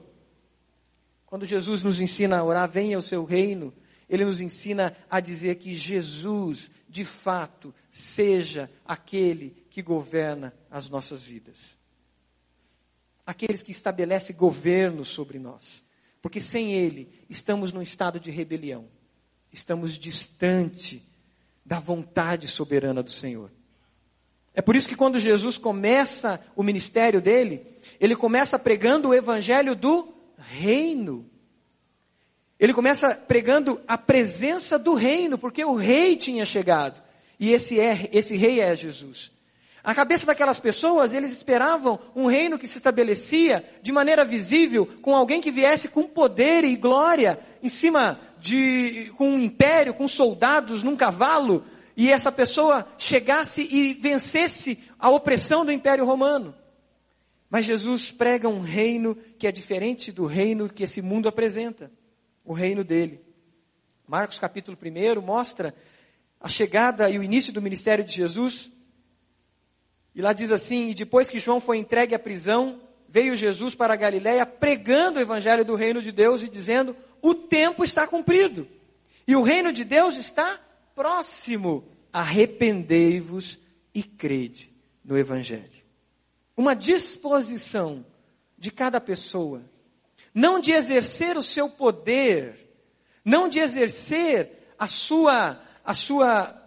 Quando 1.25 1.45
Jesus 1.45 1.81
nos 1.81 1.99
ensina 1.99 2.37
a 2.37 2.43
orar, 2.43 2.69
venha 2.69 2.97
o 2.97 3.01
seu 3.01 3.23
reino, 3.23 3.73
ele 4.07 4.25
nos 4.25 4.41
ensina 4.41 4.95
a 5.09 5.19
dizer 5.19 5.55
que 5.55 5.73
Jesus, 5.73 6.69
de 6.87 7.03
fato, 7.03 7.73
seja 7.89 8.69
aquele 8.85 9.65
que 9.69 9.81
governa 9.81 10.53
as 10.69 10.89
nossas 10.89 11.23
vidas. 11.23 11.77
Aqueles 13.25 13.63
que 13.63 13.71
estabelece 13.71 14.33
governo 14.33 15.03
sobre 15.03 15.39
nós. 15.39 15.83
Porque 16.21 16.39
sem 16.39 16.73
ele, 16.73 17.25
estamos 17.29 17.73
num 17.73 17.81
estado 17.81 18.19
de 18.19 18.29
rebelião. 18.29 18.87
Estamos 19.51 19.97
distante 19.97 21.03
da 21.65 21.79
vontade 21.79 22.47
soberana 22.47 23.01
do 23.01 23.11
Senhor. 23.11 23.51
É 24.53 24.61
por 24.61 24.75
isso 24.75 24.87
que 24.87 24.95
quando 24.95 25.17
Jesus 25.17 25.57
começa 25.57 26.39
o 26.55 26.61
ministério 26.61 27.19
dele, 27.19 27.65
ele 27.99 28.15
começa 28.15 28.59
pregando 28.59 29.09
o 29.09 29.13
evangelho 29.13 29.75
do 29.75 30.13
reino. 30.37 31.29
Ele 32.59 32.73
começa 32.73 33.15
pregando 33.15 33.81
a 33.87 33.97
presença 33.97 34.77
do 34.77 34.93
reino, 34.93 35.37
porque 35.37 35.65
o 35.65 35.75
rei 35.75 36.15
tinha 36.15 36.45
chegado. 36.45 37.01
E 37.39 37.51
esse, 37.51 37.79
é, 37.79 38.09
esse 38.13 38.37
rei 38.37 38.61
é 38.61 38.75
Jesus. 38.75 39.31
A 39.83 39.93
cabeça 39.93 40.25
daquelas 40.25 40.61
pessoas, 40.61 41.11
eles 41.11 41.33
esperavam 41.33 41.99
um 42.15 42.27
reino 42.27 42.57
que 42.57 42.67
se 42.67 42.77
estabelecia 42.77 43.65
de 43.81 43.91
maneira 43.91 44.23
visível, 44.23 44.85
com 45.01 45.13
alguém 45.13 45.41
que 45.41 45.51
viesse 45.51 45.89
com 45.89 46.03
poder 46.03 46.63
e 46.63 46.77
glória 46.77 47.37
em 47.61 47.67
cima 47.67 48.19
de, 48.43 49.09
com 49.15 49.29
um 49.29 49.39
império, 49.39 49.93
com 49.93 50.05
soldados 50.05 50.83
num 50.83 50.97
cavalo, 50.97 51.63
e 51.95 52.11
essa 52.11 52.29
pessoa 52.29 52.85
chegasse 52.97 53.65
e 53.71 53.93
vencesse 53.93 54.83
a 54.99 55.09
opressão 55.09 55.63
do 55.63 55.71
império 55.71 56.03
romano. 56.03 56.53
Mas 57.49 57.63
Jesus 57.63 58.11
prega 58.11 58.49
um 58.49 58.59
reino 58.59 59.15
que 59.39 59.47
é 59.47 59.51
diferente 59.51 60.11
do 60.11 60.25
reino 60.25 60.67
que 60.67 60.83
esse 60.83 61.01
mundo 61.01 61.29
apresenta, 61.29 61.89
o 62.43 62.51
reino 62.51 62.83
dele. 62.83 63.21
Marcos 64.05 64.37
capítulo 64.37 64.77
1 64.77 65.21
mostra 65.21 65.73
a 66.37 66.49
chegada 66.49 67.09
e 67.09 67.17
o 67.17 67.23
início 67.23 67.53
do 67.53 67.61
ministério 67.61 68.03
de 68.03 68.13
Jesus. 68.13 68.69
E 70.13 70.21
lá 70.21 70.33
diz 70.33 70.51
assim: 70.51 70.89
E 70.89 70.93
depois 70.93 71.29
que 71.29 71.39
João 71.39 71.61
foi 71.61 71.77
entregue 71.77 72.13
à 72.13 72.19
prisão, 72.19 72.81
veio 73.07 73.37
Jesus 73.37 73.73
para 73.73 73.93
a 73.93 73.97
Galiléia 73.97 74.45
pregando 74.45 75.17
o 75.17 75.21
evangelho 75.21 75.63
do 75.63 75.75
reino 75.75 76.01
de 76.01 76.11
Deus 76.11 76.41
e 76.41 76.49
dizendo: 76.49 76.93
o 77.23 77.33
tempo 77.33 77.85
está 77.85 78.05
cumprido. 78.05 78.67
E 79.25 79.33
o 79.33 79.41
reino 79.41 79.71
de 79.71 79.85
Deus 79.85 80.17
está 80.17 80.59
próximo. 80.93 81.87
Arrependei-vos 82.11 83.57
e 83.95 84.03
crede 84.03 84.69
no 85.03 85.17
Evangelho. 85.17 85.81
Uma 86.55 86.75
disposição 86.75 88.05
de 88.57 88.69
cada 88.69 88.99
pessoa, 88.99 89.63
não 90.33 90.59
de 90.59 90.73
exercer 90.73 91.37
o 91.37 91.41
seu 91.41 91.69
poder, 91.69 92.69
não 93.23 93.47
de 93.47 93.59
exercer 93.59 94.75
a 94.77 94.87
sua, 94.87 95.61
a 95.83 95.93
sua 95.93 96.61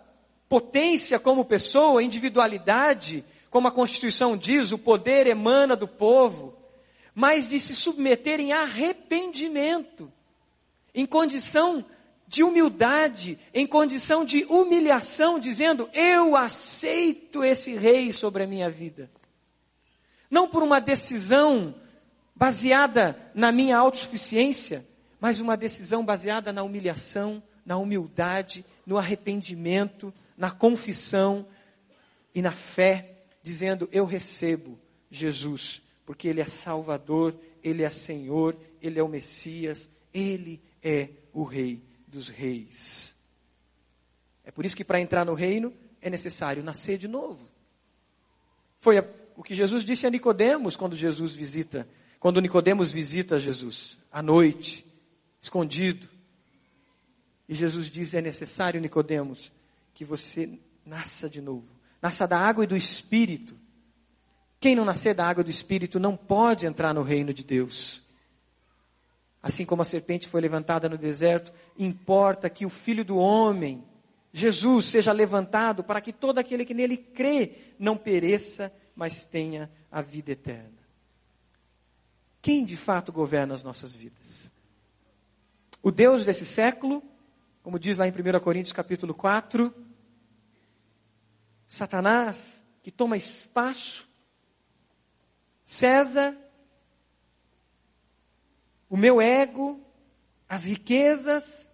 potência 0.48 1.18
como 1.18 1.44
pessoa, 1.44 2.02
individualidade, 2.02 3.22
como 3.50 3.68
a 3.68 3.72
Constituição 3.72 4.36
diz, 4.36 4.72
o 4.72 4.78
poder 4.78 5.26
emana 5.26 5.76
do 5.76 5.86
povo, 5.86 6.56
mas 7.14 7.48
de 7.48 7.60
se 7.60 7.74
submeter 7.74 8.40
em 8.40 8.52
arrependimento 8.52 10.12
em 10.96 11.04
condição 11.04 11.84
de 12.26 12.42
humildade, 12.42 13.38
em 13.52 13.66
condição 13.66 14.24
de 14.24 14.44
humilhação, 14.46 15.38
dizendo: 15.38 15.88
Eu 15.92 16.34
aceito 16.34 17.44
esse 17.44 17.76
rei 17.76 18.10
sobre 18.12 18.42
a 18.42 18.46
minha 18.46 18.70
vida. 18.70 19.10
Não 20.30 20.48
por 20.48 20.62
uma 20.62 20.80
decisão 20.80 21.74
baseada 22.34 23.16
na 23.34 23.52
minha 23.52 23.76
autossuficiência, 23.76 24.84
mas 25.20 25.38
uma 25.38 25.56
decisão 25.56 26.04
baseada 26.04 26.52
na 26.52 26.62
humilhação, 26.62 27.42
na 27.64 27.76
humildade, 27.76 28.64
no 28.84 28.96
arrependimento, 28.96 30.12
na 30.36 30.50
confissão 30.50 31.46
e 32.34 32.40
na 32.40 32.52
fé, 32.52 33.18
dizendo: 33.42 33.86
Eu 33.92 34.06
recebo 34.06 34.78
Jesus, 35.10 35.82
porque 36.06 36.26
Ele 36.26 36.40
é 36.40 36.46
Salvador, 36.46 37.38
Ele 37.62 37.82
é 37.82 37.90
Senhor, 37.90 38.56
Ele 38.80 38.98
é 38.98 39.02
o 39.02 39.08
Messias, 39.08 39.90
Ele 40.12 40.60
é 40.86 41.08
o 41.32 41.42
Rei 41.42 41.82
dos 42.06 42.28
Reis. 42.28 43.16
É 44.44 44.52
por 44.52 44.64
isso 44.64 44.76
que 44.76 44.84
para 44.84 45.00
entrar 45.00 45.24
no 45.24 45.34
reino 45.34 45.74
é 46.00 46.08
necessário 46.08 46.62
nascer 46.62 46.96
de 46.96 47.08
novo. 47.08 47.48
Foi 48.78 48.96
o 49.36 49.42
que 49.42 49.52
Jesus 49.52 49.82
disse 49.82 50.06
a 50.06 50.10
Nicodemos 50.10 50.76
quando 50.76 50.94
Jesus 50.94 51.34
visita, 51.34 51.88
quando 52.20 52.40
Nicodemos 52.40 52.92
visita 52.92 53.40
Jesus 53.40 53.98
à 54.12 54.22
noite, 54.22 54.86
escondido. 55.40 56.08
E 57.48 57.54
Jesus 57.54 57.90
diz: 57.90 58.14
é 58.14 58.22
necessário, 58.22 58.80
Nicodemos, 58.80 59.52
que 59.92 60.04
você 60.04 60.56
nasça 60.84 61.28
de 61.28 61.40
novo. 61.40 61.66
Nasça 62.00 62.28
da 62.28 62.38
água 62.38 62.62
e 62.62 62.68
do 62.68 62.76
Espírito. 62.76 63.56
Quem 64.60 64.76
não 64.76 64.84
nascer 64.84 65.14
da 65.14 65.26
água 65.26 65.40
e 65.40 65.44
do 65.44 65.50
Espírito 65.50 65.98
não 65.98 66.16
pode 66.16 66.64
entrar 66.64 66.94
no 66.94 67.02
reino 67.02 67.34
de 67.34 67.42
Deus. 67.42 68.05
Assim 69.46 69.64
como 69.64 69.82
a 69.82 69.84
serpente 69.84 70.26
foi 70.26 70.40
levantada 70.40 70.88
no 70.88 70.98
deserto, 70.98 71.52
importa 71.78 72.50
que 72.50 72.66
o 72.66 72.70
Filho 72.70 73.04
do 73.04 73.16
Homem, 73.16 73.84
Jesus, 74.32 74.86
seja 74.86 75.12
levantado 75.12 75.84
para 75.84 76.00
que 76.00 76.12
todo 76.12 76.38
aquele 76.38 76.64
que 76.64 76.74
nele 76.74 76.96
crê 76.96 77.74
não 77.78 77.96
pereça, 77.96 78.72
mas 78.94 79.24
tenha 79.24 79.70
a 79.90 80.02
vida 80.02 80.32
eterna. 80.32 80.72
Quem 82.42 82.64
de 82.64 82.76
fato 82.76 83.12
governa 83.12 83.54
as 83.54 83.62
nossas 83.62 83.94
vidas? 83.94 84.50
O 85.82 85.92
Deus 85.92 86.24
desse 86.24 86.44
século 86.44 87.02
como 87.66 87.80
diz 87.80 87.96
lá 87.96 88.06
em 88.06 88.12
1 88.12 88.38
Coríntios 88.38 88.72
capítulo 88.72 89.12
4, 89.12 89.74
Satanás, 91.66 92.64
que 92.80 92.92
toma 92.92 93.16
espaço, 93.16 94.08
César, 95.64 96.38
o 98.88 98.96
meu 98.96 99.20
ego, 99.20 99.80
as 100.48 100.64
riquezas, 100.64 101.72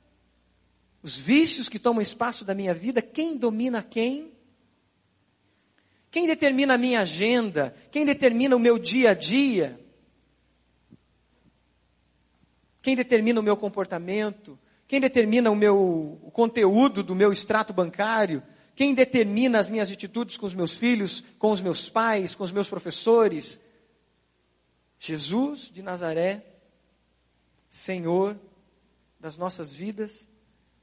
os 1.02 1.18
vícios 1.18 1.68
que 1.68 1.78
tomam 1.78 2.00
espaço 2.00 2.44
da 2.44 2.54
minha 2.54 2.72
vida, 2.72 3.02
quem 3.02 3.36
domina 3.36 3.82
quem? 3.82 4.32
Quem 6.10 6.26
determina 6.26 6.74
a 6.74 6.78
minha 6.78 7.00
agenda? 7.00 7.74
Quem 7.90 8.04
determina 8.04 8.54
o 8.54 8.60
meu 8.60 8.78
dia 8.78 9.10
a 9.10 9.14
dia? 9.14 9.80
Quem 12.82 12.94
determina 12.94 13.40
o 13.40 13.42
meu 13.42 13.56
comportamento? 13.56 14.58
Quem 14.86 15.00
determina 15.00 15.50
o 15.50 15.56
meu 15.56 16.20
o 16.22 16.30
conteúdo 16.30 17.02
do 17.02 17.14
meu 17.14 17.32
extrato 17.32 17.72
bancário? 17.72 18.42
Quem 18.74 18.94
determina 18.94 19.58
as 19.58 19.70
minhas 19.70 19.90
atitudes 19.90 20.36
com 20.36 20.44
os 20.44 20.54
meus 20.54 20.76
filhos, 20.76 21.24
com 21.38 21.50
os 21.50 21.60
meus 21.60 21.88
pais, 21.88 22.34
com 22.34 22.44
os 22.44 22.52
meus 22.52 22.68
professores? 22.68 23.58
Jesus 24.98 25.70
de 25.72 25.82
Nazaré, 25.82 26.51
Senhor 27.72 28.38
das 29.18 29.38
nossas 29.38 29.74
vidas 29.74 30.28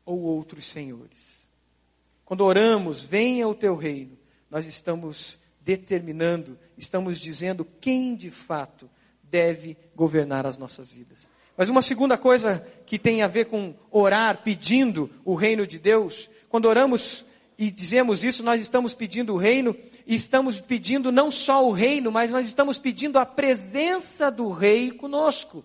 ou 0.04 0.20
outros 0.22 0.66
senhores? 0.66 1.48
Quando 2.26 2.42
oramos, 2.42 3.04
venha 3.04 3.48
o 3.48 3.54
teu 3.54 3.76
reino, 3.76 4.18
nós 4.50 4.66
estamos 4.68 5.38
determinando, 5.62 6.58
estamos 6.76 7.20
dizendo 7.20 7.64
quem 7.80 8.16
de 8.16 8.32
fato 8.32 8.90
deve 9.22 9.78
governar 9.96 10.48
as 10.48 10.58
nossas 10.58 10.92
vidas. 10.92 11.30
Mas 11.56 11.70
uma 11.70 11.84
segunda 11.84 12.18
coisa 12.18 12.66
que 12.88 12.98
tem 12.98 13.22
a 13.22 13.28
ver 13.28 13.46
com 13.46 13.76
orar 13.92 14.42
pedindo 14.42 15.12
o 15.24 15.36
reino 15.36 15.68
de 15.68 15.78
Deus, 15.78 16.28
quando 16.50 16.66
oramos 16.66 17.24
e 17.56 17.70
dizemos 17.70 18.24
isso, 18.24 18.42
nós 18.42 18.60
estamos 18.60 18.96
pedindo 18.96 19.36
o 19.36 19.38
reino, 19.38 19.76
e 20.08 20.16
estamos 20.16 20.60
pedindo 20.60 21.12
não 21.12 21.30
só 21.30 21.68
o 21.68 21.72
reino, 21.72 22.12
mas 22.12 22.32
nós 22.32 22.48
estamos 22.48 22.80
pedindo 22.80 23.20
a 23.20 23.26
presença 23.28 24.32
do 24.32 24.50
rei 24.50 24.90
conosco. 24.90 25.64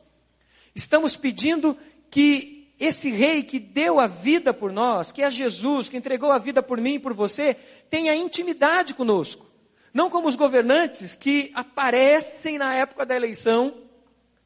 Estamos 0.74 1.16
pedindo 1.16 1.76
que 2.10 2.74
esse 2.78 3.10
rei 3.10 3.42
que 3.42 3.58
deu 3.58 4.00
a 4.00 4.06
vida 4.06 4.52
por 4.52 4.72
nós, 4.72 5.12
que 5.12 5.22
é 5.22 5.30
Jesus, 5.30 5.88
que 5.88 5.96
entregou 5.96 6.32
a 6.32 6.38
vida 6.38 6.62
por 6.62 6.80
mim 6.80 6.94
e 6.94 6.98
por 6.98 7.14
você, 7.14 7.54
tenha 7.88 8.14
intimidade 8.14 8.94
conosco. 8.94 9.46
Não 9.92 10.10
como 10.10 10.28
os 10.28 10.34
governantes 10.34 11.14
que 11.14 11.52
aparecem 11.54 12.58
na 12.58 12.74
época 12.74 13.06
da 13.06 13.14
eleição, 13.14 13.74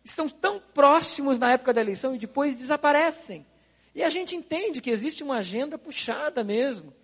estão 0.04 0.28
tão 0.28 0.60
próximos 0.74 1.38
na 1.38 1.52
época 1.52 1.72
da 1.72 1.80
eleição 1.80 2.14
e 2.14 2.18
depois 2.18 2.54
desaparecem. 2.54 3.46
E 3.94 4.02
a 4.02 4.10
gente 4.10 4.36
entende 4.36 4.80
que 4.80 4.90
existe 4.90 5.24
uma 5.24 5.38
agenda 5.38 5.78
puxada 5.78 6.44
mesmo. 6.44 6.94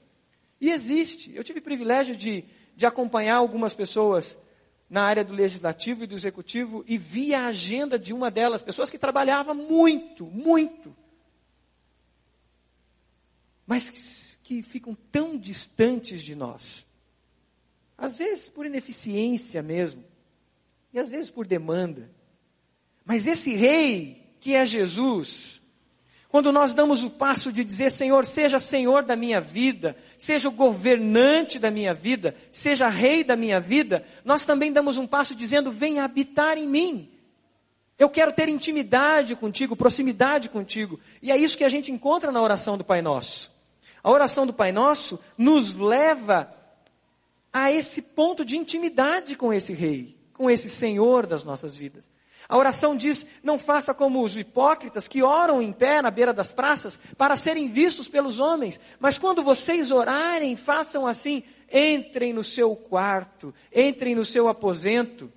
E 0.60 0.70
existe. 0.70 1.34
Eu 1.34 1.42
tive 1.42 1.58
o 1.58 1.62
privilégio 1.62 2.14
de, 2.14 2.44
de 2.76 2.87
acompanhar 2.87 3.37
algumas 3.37 3.74
pessoas 3.74 4.38
na 4.94 5.02
área 5.02 5.24
do 5.24 5.35
legislativo 5.35 6.04
e 6.04 6.07
do 6.07 6.14
executivo 6.14 6.85
e 6.87 6.96
vi 6.96 7.35
a 7.35 7.46
agenda 7.46 7.98
de 7.98 8.12
uma 8.12 8.30
delas, 8.30 8.62
pessoas 8.62 8.88
que 8.88 8.96
trabalhavam 8.96 9.52
muito, 9.52 10.24
muito, 10.26 10.94
mas 13.66 14.38
que 14.44 14.62
ficam 14.62 14.96
tão 15.11 15.37
distantes 15.37 16.22
de 16.22 16.37
nós. 16.37 16.87
Às 17.98 18.18
vezes 18.18 18.48
por 18.48 18.66
ineficiência 18.66 19.61
mesmo, 19.64 20.04
e 20.92 20.98
às 21.00 21.11
vezes 21.11 21.28
por 21.28 21.44
demanda. 21.44 22.09
Mas 23.04 23.26
esse 23.26 23.52
rei, 23.52 24.37
que 24.38 24.54
é 24.54 24.64
Jesus, 24.64 25.61
quando 26.35 26.51
nós 26.51 26.75
damos 26.75 27.05
o 27.05 27.11
passo 27.11 27.53
de 27.53 27.62
dizer, 27.62 27.92
Senhor, 27.92 28.27
seja 28.27 28.59
Senhor 28.59 29.05
da 29.05 29.14
minha 29.14 29.40
vida, 29.40 29.97
seja 30.18 30.49
o 30.49 30.51
governante 30.51 31.61
da 31.61 31.70
minha 31.70 31.94
vida, 31.94 32.35
seja 32.51 32.88
rei 32.88 33.23
da 33.23 33.37
minha 33.37 33.61
vida, 33.61 34.05
nós 34.25 34.44
também 34.44 34.73
damos 34.73 34.99
um 34.99 35.07
passo 35.07 35.33
dizendo, 35.33 35.70
venha 35.70 36.03
habitar 36.03 36.59
em 36.59 36.66
mim. 36.66 37.09
Eu 37.97 38.11
quero 38.11 38.33
ter 38.33 38.49
intimidade 38.49 39.37
contigo, 39.37 39.77
proximidade 39.77 40.49
contigo. 40.49 40.99
E 41.23 41.31
é 41.31 41.37
isso 41.37 41.57
que 41.57 41.62
a 41.62 41.68
gente 41.68 41.92
encontra 41.92 42.33
na 42.33 42.42
oração 42.42 42.77
do 42.77 42.83
Pai 42.83 43.01
Nosso. 43.01 43.53
A 44.03 44.11
oração 44.11 44.44
do 44.44 44.53
Pai 44.53 44.73
Nosso 44.73 45.20
nos 45.38 45.77
leva 45.77 46.53
a 47.53 47.70
esse 47.70 48.03
ponto 48.03 48.44
de 48.44 48.57
intimidade 48.57 49.37
com 49.37 49.53
esse 49.53 49.73
Rei, 49.73 50.16
com 50.33 50.51
esse 50.51 50.68
Senhor 50.68 51.29
das 51.29 51.44
nossas 51.44 51.77
vidas. 51.77 52.11
A 52.48 52.57
oração 52.57 52.96
diz: 52.96 53.26
não 53.42 53.59
faça 53.59 53.94
como 53.94 54.22
os 54.22 54.37
hipócritas 54.37 55.09
que 55.09 55.22
oram 55.22 55.62
em 55.62 55.72
pé 55.72 56.02
na 56.02 56.11
beira 56.11 56.33
das 56.33 56.52
praças 56.52 56.98
para 57.16 57.37
serem 57.37 57.68
vistos 57.68 58.09
pelos 58.09 58.38
homens, 58.40 58.80
mas 58.98 59.18
quando 59.18 59.42
vocês 59.42 59.90
orarem, 59.90 60.57
façam 60.57 61.07
assim: 61.07 61.42
entrem 61.72 62.33
no 62.33 62.44
seu 62.44 62.76
quarto, 62.76 63.54
entrem 63.74 64.14
no 64.14 64.24
seu 64.24 64.48
aposento, 64.48 65.33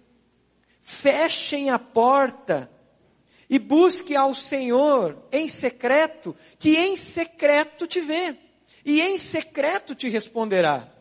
fechem 0.82 1.70
a 1.70 1.80
porta 1.80 2.70
e 3.50 3.58
busque 3.58 4.16
ao 4.16 4.34
Senhor 4.34 5.18
em 5.32 5.48
secreto, 5.48 6.36
que 6.60 6.76
em 6.76 6.96
secreto 6.96 7.88
te 7.88 8.02
vê 8.02 8.36
e 8.84 9.02
em 9.02 9.18
secreto 9.18 9.96
te 9.96 10.10
responderá 10.10 10.97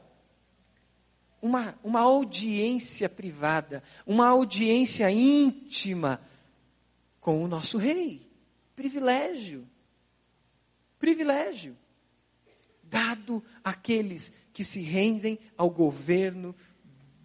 uma, 1.46 1.78
uma 1.82 2.00
audiência 2.00 3.08
privada, 3.08 3.82
uma 4.04 4.26
audiência 4.26 5.08
íntima 5.10 6.20
com 7.20 7.42
o 7.42 7.48
nosso 7.48 7.78
rei. 7.78 8.28
Privilégio. 8.74 9.66
Privilégio. 10.98 11.76
Dado 12.82 13.42
àqueles 13.62 14.32
que 14.52 14.64
se 14.64 14.80
rendem 14.80 15.38
ao 15.56 15.70
governo 15.70 16.54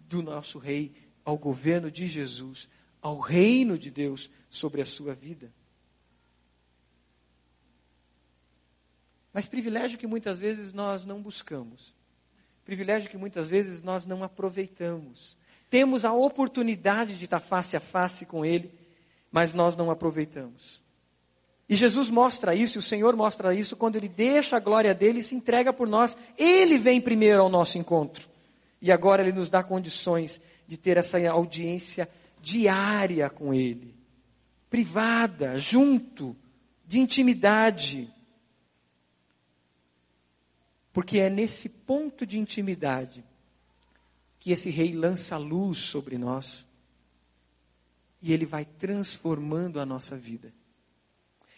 do 0.08 0.22
nosso 0.22 0.58
rei, 0.58 0.92
ao 1.24 1.36
governo 1.36 1.90
de 1.90 2.06
Jesus, 2.06 2.68
ao 3.00 3.18
reino 3.18 3.76
de 3.76 3.90
Deus 3.90 4.30
sobre 4.48 4.80
a 4.80 4.86
sua 4.86 5.14
vida. 5.14 5.52
Mas 9.32 9.48
privilégio 9.48 9.98
que 9.98 10.06
muitas 10.06 10.38
vezes 10.38 10.72
nós 10.72 11.04
não 11.04 11.22
buscamos. 11.22 11.96
Privilégio 12.64 13.10
que 13.10 13.16
muitas 13.16 13.48
vezes 13.48 13.82
nós 13.82 14.06
não 14.06 14.22
aproveitamos. 14.22 15.36
Temos 15.68 16.04
a 16.04 16.12
oportunidade 16.12 17.18
de 17.18 17.24
estar 17.24 17.40
face 17.40 17.76
a 17.76 17.80
face 17.80 18.26
com 18.26 18.44
Ele, 18.44 18.72
mas 19.30 19.54
nós 19.54 19.74
não 19.74 19.90
aproveitamos. 19.90 20.82
E 21.68 21.74
Jesus 21.74 22.10
mostra 22.10 22.54
isso, 22.54 22.80
o 22.80 22.82
Senhor 22.82 23.16
mostra 23.16 23.54
isso 23.54 23.74
quando 23.76 23.96
Ele 23.96 24.08
deixa 24.08 24.56
a 24.56 24.60
glória 24.60 24.92
dele 24.94 25.20
e 25.20 25.22
se 25.22 25.34
entrega 25.34 25.72
por 25.72 25.88
nós. 25.88 26.16
Ele 26.36 26.76
vem 26.76 27.00
primeiro 27.00 27.40
ao 27.40 27.48
nosso 27.48 27.78
encontro. 27.78 28.28
E 28.80 28.92
agora 28.92 29.22
Ele 29.22 29.32
nos 29.32 29.48
dá 29.48 29.62
condições 29.62 30.40
de 30.66 30.76
ter 30.76 30.96
essa 30.96 31.18
audiência 31.30 32.08
diária 32.40 33.30
com 33.30 33.54
Ele, 33.54 33.94
privada, 34.68 35.58
junto, 35.58 36.36
de 36.86 36.98
intimidade. 36.98 38.12
Porque 40.92 41.18
é 41.18 41.30
nesse 41.30 41.68
ponto 41.68 42.26
de 42.26 42.38
intimidade 42.38 43.24
que 44.38 44.50
esse 44.52 44.70
rei 44.70 44.92
lança 44.92 45.36
luz 45.36 45.78
sobre 45.78 46.18
nós 46.18 46.66
e 48.20 48.32
ele 48.32 48.44
vai 48.44 48.64
transformando 48.64 49.80
a 49.80 49.86
nossa 49.86 50.16
vida. 50.16 50.52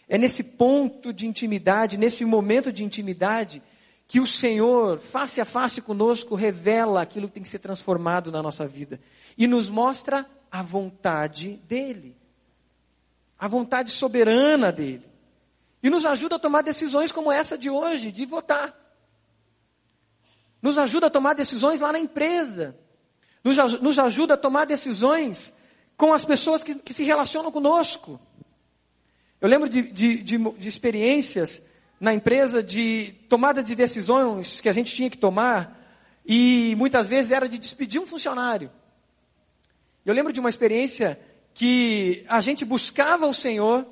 É 0.07 0.17
nesse 0.17 0.43
ponto 0.43 1.11
de 1.11 1.27
intimidade, 1.27 1.97
nesse 1.97 2.23
momento 2.23 2.71
de 2.71 2.83
intimidade, 2.83 3.61
que 4.07 4.19
o 4.19 4.27
Senhor, 4.27 4.99
face 4.99 5.41
a 5.41 5.45
face 5.45 5.81
conosco, 5.81 6.35
revela 6.35 7.01
aquilo 7.01 7.27
que 7.27 7.33
tem 7.33 7.43
que 7.43 7.49
ser 7.49 7.59
transformado 7.59 8.31
na 8.31 8.41
nossa 8.41 8.67
vida 8.67 8.99
e 9.37 9.47
nos 9.47 9.69
mostra 9.69 10.29
a 10.51 10.61
vontade 10.61 11.59
dele, 11.67 12.15
a 13.37 13.47
vontade 13.47 13.91
soberana 13.91 14.71
dele. 14.71 15.09
E 15.81 15.89
nos 15.89 16.05
ajuda 16.05 16.37
a 16.37 16.39
tomar 16.39 16.61
decisões 16.61 17.11
como 17.11 17.31
essa 17.31 17.57
de 17.57 17.69
hoje, 17.69 18.11
de 18.11 18.25
votar. 18.25 18.84
Nos 20.65 20.79
ajuda 20.79 21.05
a 21.05 21.09
tomar 21.11 21.35
decisões 21.35 21.79
lá 21.79 21.91
na 21.91 21.99
empresa. 21.99 22.75
Nos, 23.43 23.79
nos 23.79 23.99
ajuda 23.99 24.33
a 24.33 24.37
tomar 24.37 24.65
decisões 24.65 25.53
com 25.95 26.11
as 26.11 26.25
pessoas 26.25 26.63
que, 26.63 26.73
que 26.73 26.91
se 26.91 27.03
relacionam 27.03 27.51
conosco. 27.51 28.19
Eu 29.39 29.47
lembro 29.47 29.69
de, 29.69 29.83
de, 29.83 30.23
de, 30.23 30.37
de 30.39 30.67
experiências 30.67 31.61
na 31.99 32.15
empresa 32.15 32.63
de 32.63 33.13
tomada 33.29 33.63
de 33.63 33.75
decisões 33.75 34.59
que 34.59 34.67
a 34.67 34.73
gente 34.73 34.95
tinha 34.95 35.07
que 35.07 35.19
tomar 35.19 35.79
e 36.25 36.73
muitas 36.79 37.07
vezes 37.07 37.31
era 37.31 37.47
de 37.47 37.59
despedir 37.59 38.01
um 38.01 38.07
funcionário. 38.07 38.71
Eu 40.03 40.15
lembro 40.15 40.33
de 40.33 40.39
uma 40.39 40.49
experiência 40.49 41.19
que 41.53 42.25
a 42.27 42.41
gente 42.41 42.65
buscava 42.65 43.27
o 43.27 43.33
Senhor 43.35 43.85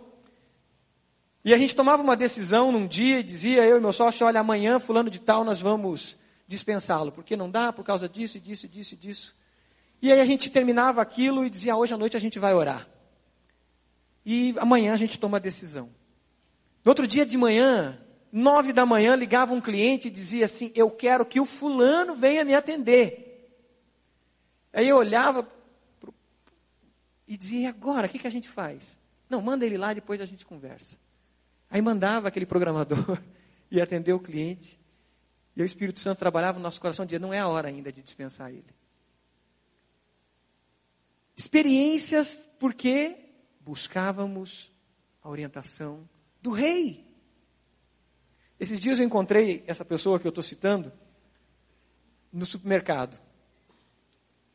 e 1.45 1.53
a 1.53 1.57
gente 1.59 1.75
tomava 1.75 2.01
uma 2.01 2.15
decisão 2.15 2.71
num 2.71 2.87
dia 2.87 3.19
e 3.19 3.23
dizia, 3.23 3.63
eu 3.63 3.77
e 3.77 3.79
meu 3.79 3.93
sócio, 3.93 4.25
olha, 4.25 4.39
amanhã 4.39 4.79
fulano 4.79 5.11
de 5.11 5.21
tal 5.21 5.43
nós 5.43 5.61
vamos 5.61 6.17
dispensá-lo, 6.53 7.11
porque 7.11 7.35
não 7.35 7.49
dá 7.49 7.73
por 7.73 7.83
causa 7.83 8.07
disso, 8.07 8.39
disso, 8.39 8.67
disso, 8.67 8.95
disso. 8.95 9.35
E 10.01 10.11
aí 10.11 10.19
a 10.19 10.25
gente 10.25 10.49
terminava 10.49 11.01
aquilo 11.01 11.45
e 11.45 11.49
dizia, 11.49 11.75
hoje 11.75 11.93
à 11.93 11.97
noite 11.97 12.15
a 12.15 12.19
gente 12.19 12.37
vai 12.39 12.53
orar. 12.53 12.87
E 14.25 14.53
amanhã 14.57 14.93
a 14.93 14.97
gente 14.97 15.19
toma 15.19 15.37
a 15.37 15.39
decisão. 15.39 15.89
No 16.83 16.91
outro 16.91 17.07
dia 17.07 17.25
de 17.25 17.37
manhã, 17.37 17.99
nove 18.31 18.71
da 18.71 18.85
manhã, 18.85 19.15
ligava 19.15 19.53
um 19.53 19.61
cliente 19.61 20.07
e 20.07 20.11
dizia 20.11 20.45
assim: 20.45 20.71
Eu 20.75 20.89
quero 20.89 21.25
que 21.25 21.39
o 21.39 21.45
fulano 21.45 22.15
venha 22.15 22.45
me 22.45 22.53
atender. 22.53 23.51
Aí 24.71 24.87
eu 24.87 24.97
olhava 24.97 25.47
pro... 25.99 26.13
e 27.27 27.37
dizia: 27.37 27.61
E 27.61 27.65
agora? 27.65 28.07
O 28.07 28.09
que, 28.09 28.19
que 28.19 28.27
a 28.27 28.31
gente 28.31 28.47
faz? 28.47 28.99
Não, 29.29 29.41
manda 29.41 29.65
ele 29.65 29.77
lá 29.77 29.91
e 29.91 29.95
depois 29.95 30.21
a 30.21 30.25
gente 30.25 30.45
conversa. 30.45 30.97
Aí 31.69 31.81
mandava 31.81 32.27
aquele 32.27 32.45
programador 32.45 33.17
e 33.71 33.81
atender 33.81 34.13
o 34.13 34.19
cliente. 34.19 34.79
E 35.55 35.61
o 35.61 35.65
Espírito 35.65 35.99
Santo 35.99 36.19
trabalhava 36.19 36.57
no 36.57 36.63
nosso 36.63 36.81
coração, 36.81 37.05
dizia: 37.05 37.19
Não 37.19 37.33
é 37.33 37.39
a 37.39 37.47
hora 37.47 37.67
ainda 37.67 37.91
de 37.91 38.01
dispensar 38.01 38.49
ele. 38.49 38.75
Experiências 41.35 42.49
porque 42.59 43.17
buscávamos 43.59 44.71
a 45.21 45.29
orientação 45.29 46.07
do 46.41 46.51
rei. 46.51 47.07
Esses 48.59 48.79
dias 48.79 48.99
eu 48.99 49.05
encontrei 49.05 49.63
essa 49.67 49.83
pessoa 49.83 50.19
que 50.19 50.27
eu 50.27 50.29
estou 50.29 50.43
citando 50.43 50.91
no 52.31 52.45
supermercado. 52.45 53.19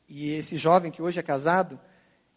E 0.09 0.31
esse 0.31 0.57
jovem 0.57 0.91
que 0.91 1.03
hoje 1.03 1.21
é 1.21 1.23
casado, 1.23 1.79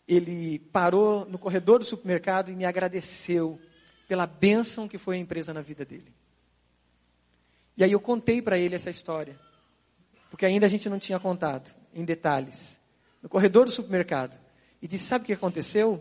ele 0.08 0.60
parou 0.60 1.26
no 1.26 1.40
corredor 1.40 1.80
do 1.80 1.86
supermercado 1.86 2.52
e 2.52 2.56
me 2.56 2.66
agradeceu 2.66 3.60
pela 4.08 4.28
bênção 4.28 4.88
que 4.88 4.98
foi 4.98 5.16
a 5.16 5.20
empresa 5.20 5.54
na 5.54 5.62
vida 5.62 5.86
dele. 5.86 6.14
E 7.82 7.84
aí 7.84 7.94
eu 7.94 8.00
contei 8.00 8.44
para 8.44 8.60
ele 8.60 8.76
essa 8.76 8.92
história, 8.92 9.36
porque 10.30 10.46
ainda 10.46 10.68
a 10.68 10.70
gente 10.70 10.88
não 10.88 11.00
tinha 11.00 11.20
contado 11.20 11.76
em 11.92 12.06
detalhes. 12.06 12.80
No 13.24 13.28
corredor 13.28 13.66
do 13.66 13.72
supermercado. 13.72 14.40
E 14.80 14.88
disse: 14.88 15.06
Sabe 15.06 15.24
o 15.24 15.26
que 15.26 15.34
aconteceu? 15.34 16.00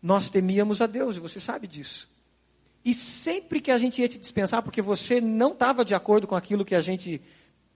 Nós 0.00 0.30
temíamos 0.30 0.80
a 0.80 0.86
Deus, 0.86 1.18
e 1.18 1.20
você 1.20 1.38
sabe 1.38 1.66
disso. 1.66 2.10
E 2.82 2.94
sempre 2.94 3.60
que 3.60 3.70
a 3.70 3.76
gente 3.76 4.00
ia 4.00 4.08
te 4.08 4.16
dispensar, 4.16 4.62
porque 4.62 4.80
você 4.80 5.20
não 5.20 5.52
estava 5.52 5.84
de 5.84 5.94
acordo 5.94 6.26
com 6.26 6.34
aquilo 6.34 6.64
que 6.64 6.74
a 6.74 6.80
gente 6.80 7.20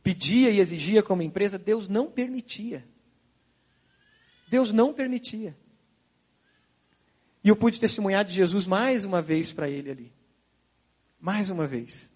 pedia 0.02 0.48
e 0.48 0.58
exigia 0.58 1.02
como 1.02 1.20
empresa, 1.20 1.58
Deus 1.58 1.88
não 1.88 2.10
permitia. 2.10 2.88
Deus 4.48 4.72
não 4.72 4.94
permitia. 4.94 5.54
E 7.44 7.50
eu 7.50 7.56
pude 7.56 7.78
testemunhar 7.78 8.24
de 8.24 8.32
Jesus 8.32 8.64
mais 8.64 9.04
uma 9.04 9.20
vez 9.20 9.52
para 9.52 9.68
ele 9.68 9.90
ali. 9.90 10.12
Mais 11.20 11.50
uma 11.50 11.66
vez. 11.66 12.09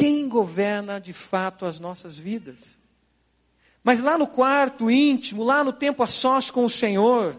Quem 0.00 0.28
governa 0.28 0.98
de 0.98 1.12
fato 1.12 1.66
as 1.66 1.78
nossas 1.78 2.18
vidas? 2.18 2.80
Mas 3.84 4.00
lá 4.00 4.18
no 4.18 4.26
quarto 4.26 4.90
íntimo, 4.90 5.44
lá 5.44 5.62
no 5.62 5.72
tempo 5.72 6.02
a 6.02 6.08
sós 6.08 6.50
com 6.50 6.64
o 6.64 6.70
Senhor, 6.70 7.38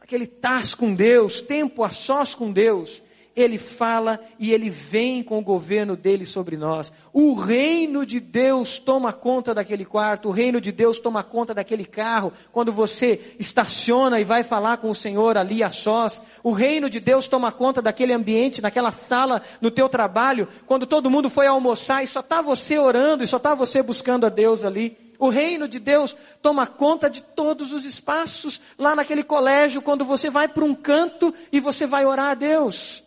aquele 0.00 0.26
taz 0.26 0.74
com 0.74 0.94
Deus, 0.94 1.40
tempo 1.40 1.82
a 1.82 1.88
sós 1.88 2.34
com 2.34 2.52
Deus, 2.52 3.02
ele 3.36 3.58
fala 3.58 4.20
e 4.38 4.52
ele 4.52 4.70
vem 4.70 5.22
com 5.22 5.38
o 5.38 5.42
governo 5.42 5.96
dele 5.96 6.24
sobre 6.24 6.56
nós. 6.56 6.92
O 7.12 7.34
reino 7.34 8.06
de 8.06 8.20
Deus 8.20 8.78
toma 8.78 9.12
conta 9.12 9.52
daquele 9.52 9.84
quarto, 9.84 10.28
o 10.28 10.32
reino 10.32 10.60
de 10.60 10.70
Deus 10.70 10.98
toma 10.98 11.22
conta 11.22 11.52
daquele 11.52 11.84
carro, 11.84 12.32
quando 12.52 12.72
você 12.72 13.34
estaciona 13.38 14.20
e 14.20 14.24
vai 14.24 14.44
falar 14.44 14.78
com 14.78 14.90
o 14.90 14.94
Senhor 14.94 15.36
ali 15.36 15.62
a 15.62 15.70
sós. 15.70 16.22
O 16.42 16.52
reino 16.52 16.88
de 16.88 17.00
Deus 17.00 17.26
toma 17.28 17.50
conta 17.50 17.82
daquele 17.82 18.12
ambiente, 18.12 18.62
naquela 18.62 18.92
sala, 18.92 19.42
no 19.60 19.70
teu 19.70 19.88
trabalho, 19.88 20.48
quando 20.66 20.86
todo 20.86 21.10
mundo 21.10 21.28
foi 21.28 21.46
almoçar 21.46 22.04
e 22.04 22.06
só 22.06 22.20
está 22.20 22.40
você 22.40 22.78
orando 22.78 23.24
e 23.24 23.26
só 23.26 23.36
está 23.38 23.54
você 23.54 23.82
buscando 23.82 24.26
a 24.26 24.28
Deus 24.28 24.64
ali. 24.64 24.96
O 25.18 25.28
reino 25.28 25.68
de 25.68 25.78
Deus 25.78 26.16
toma 26.42 26.66
conta 26.66 27.08
de 27.08 27.22
todos 27.22 27.72
os 27.72 27.84
espaços. 27.84 28.60
Lá 28.78 28.94
naquele 28.96 29.22
colégio, 29.22 29.80
quando 29.80 30.04
você 30.04 30.28
vai 30.28 30.48
para 30.48 30.64
um 30.64 30.74
canto 30.74 31.32
e 31.52 31.60
você 31.60 31.86
vai 31.86 32.04
orar 32.04 32.30
a 32.30 32.34
Deus. 32.34 33.03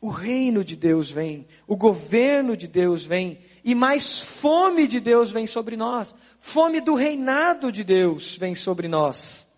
O 0.00 0.10
reino 0.10 0.64
de 0.64 0.76
Deus 0.76 1.10
vem, 1.10 1.46
o 1.66 1.74
governo 1.74 2.56
de 2.56 2.68
Deus 2.68 3.04
vem, 3.04 3.40
e 3.64 3.74
mais 3.74 4.20
fome 4.20 4.86
de 4.86 5.00
Deus 5.00 5.30
vem 5.30 5.46
sobre 5.46 5.76
nós. 5.76 6.14
Fome 6.38 6.80
do 6.80 6.94
reinado 6.94 7.72
de 7.72 7.82
Deus 7.82 8.36
vem 8.36 8.54
sobre 8.54 8.86
nós. 8.86 9.48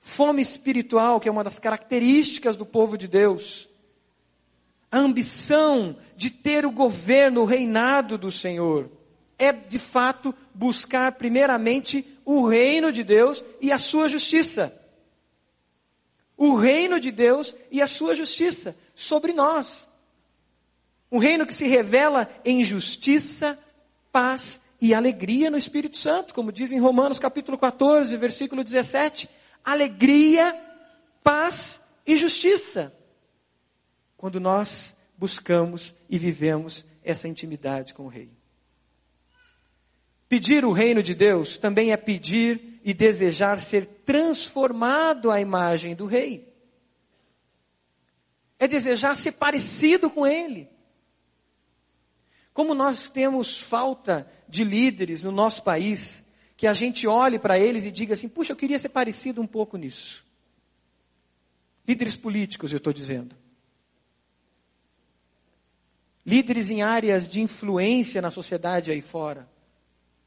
Fome 0.00 0.42
espiritual, 0.42 1.20
que 1.20 1.28
é 1.28 1.32
uma 1.32 1.44
das 1.44 1.60
características 1.60 2.56
do 2.56 2.66
povo 2.66 2.98
de 2.98 3.06
Deus. 3.06 3.68
A 4.90 4.98
ambição 4.98 5.96
de 6.16 6.28
ter 6.28 6.66
o 6.66 6.72
governo, 6.72 7.42
o 7.42 7.46
reinado 7.46 8.18
do 8.18 8.30
Senhor 8.30 8.90
é 9.38 9.52
de 9.52 9.78
fato 9.78 10.34
buscar 10.52 11.12
primeiramente 11.12 12.04
o 12.24 12.46
reino 12.46 12.90
de 12.92 13.04
Deus 13.04 13.44
e 13.60 13.70
a 13.70 13.78
sua 13.78 14.08
justiça. 14.08 14.76
O 16.36 16.56
reino 16.56 16.98
de 16.98 17.12
Deus 17.12 17.54
e 17.70 17.80
a 17.80 17.86
sua 17.86 18.16
justiça 18.16 18.76
sobre 18.94 19.32
nós. 19.32 19.88
Um 21.10 21.18
reino 21.18 21.46
que 21.46 21.54
se 21.54 21.66
revela 21.66 22.28
em 22.44 22.64
justiça, 22.64 23.58
paz 24.10 24.60
e 24.80 24.94
alegria 24.94 25.50
no 25.50 25.58
Espírito 25.58 25.96
Santo, 25.96 26.34
como 26.34 26.50
diz 26.50 26.72
em 26.72 26.80
Romanos 26.80 27.18
capítulo 27.18 27.58
14, 27.58 28.16
versículo 28.16 28.64
17. 28.64 29.28
Alegria, 29.64 30.58
paz 31.22 31.80
e 32.06 32.16
justiça. 32.16 32.92
Quando 34.16 34.40
nós 34.40 34.96
buscamos 35.16 35.94
e 36.08 36.18
vivemos 36.18 36.84
essa 37.04 37.28
intimidade 37.28 37.94
com 37.94 38.04
o 38.04 38.08
Rei. 38.08 38.30
Pedir 40.28 40.64
o 40.64 40.72
reino 40.72 41.02
de 41.02 41.14
Deus 41.14 41.58
também 41.58 41.92
é 41.92 41.96
pedir 41.96 42.80
e 42.82 42.94
desejar 42.94 43.60
ser 43.60 43.86
transformado 44.04 45.30
à 45.30 45.40
imagem 45.40 45.94
do 45.94 46.06
Rei. 46.06 46.51
É 48.62 48.68
desejar 48.68 49.16
ser 49.16 49.32
parecido 49.32 50.10
com 50.10 50.26
Ele. 50.26 50.68
Como 52.52 52.74
nós 52.74 53.08
temos 53.08 53.58
falta 53.58 54.30
de 54.48 54.62
líderes 54.62 55.24
no 55.24 55.32
nosso 55.32 55.62
país, 55.62 56.22
que 56.56 56.66
a 56.66 56.74
gente 56.74 57.06
olhe 57.06 57.38
para 57.38 57.58
eles 57.58 57.86
e 57.86 57.90
diga 57.90 58.14
assim: 58.14 58.28
puxa, 58.28 58.52
eu 58.52 58.56
queria 58.56 58.78
ser 58.78 58.90
parecido 58.90 59.40
um 59.40 59.46
pouco 59.46 59.76
nisso. 59.76 60.24
Líderes 61.88 62.14
políticos, 62.14 62.70
eu 62.72 62.76
estou 62.76 62.92
dizendo. 62.92 63.34
Líderes 66.24 66.70
em 66.70 66.82
áreas 66.82 67.28
de 67.28 67.40
influência 67.40 68.22
na 68.22 68.30
sociedade 68.30 68.90
aí 68.90 69.00
fora 69.00 69.50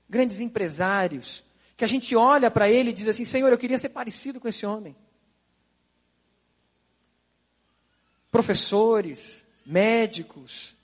grandes 0.10 0.40
empresários, 0.40 1.44
que 1.76 1.84
a 1.84 1.88
gente 1.88 2.16
olha 2.16 2.50
para 2.50 2.70
ele 2.70 2.92
e 2.92 2.94
diz 2.94 3.08
assim: 3.08 3.26
Senhor, 3.26 3.52
eu 3.52 3.58
queria 3.58 3.78
ser 3.78 3.90
parecido 3.90 4.40
com 4.40 4.48
esse 4.48 4.66
homem. 4.66 4.96
Professores, 8.36 9.46
médicos, 9.66 10.76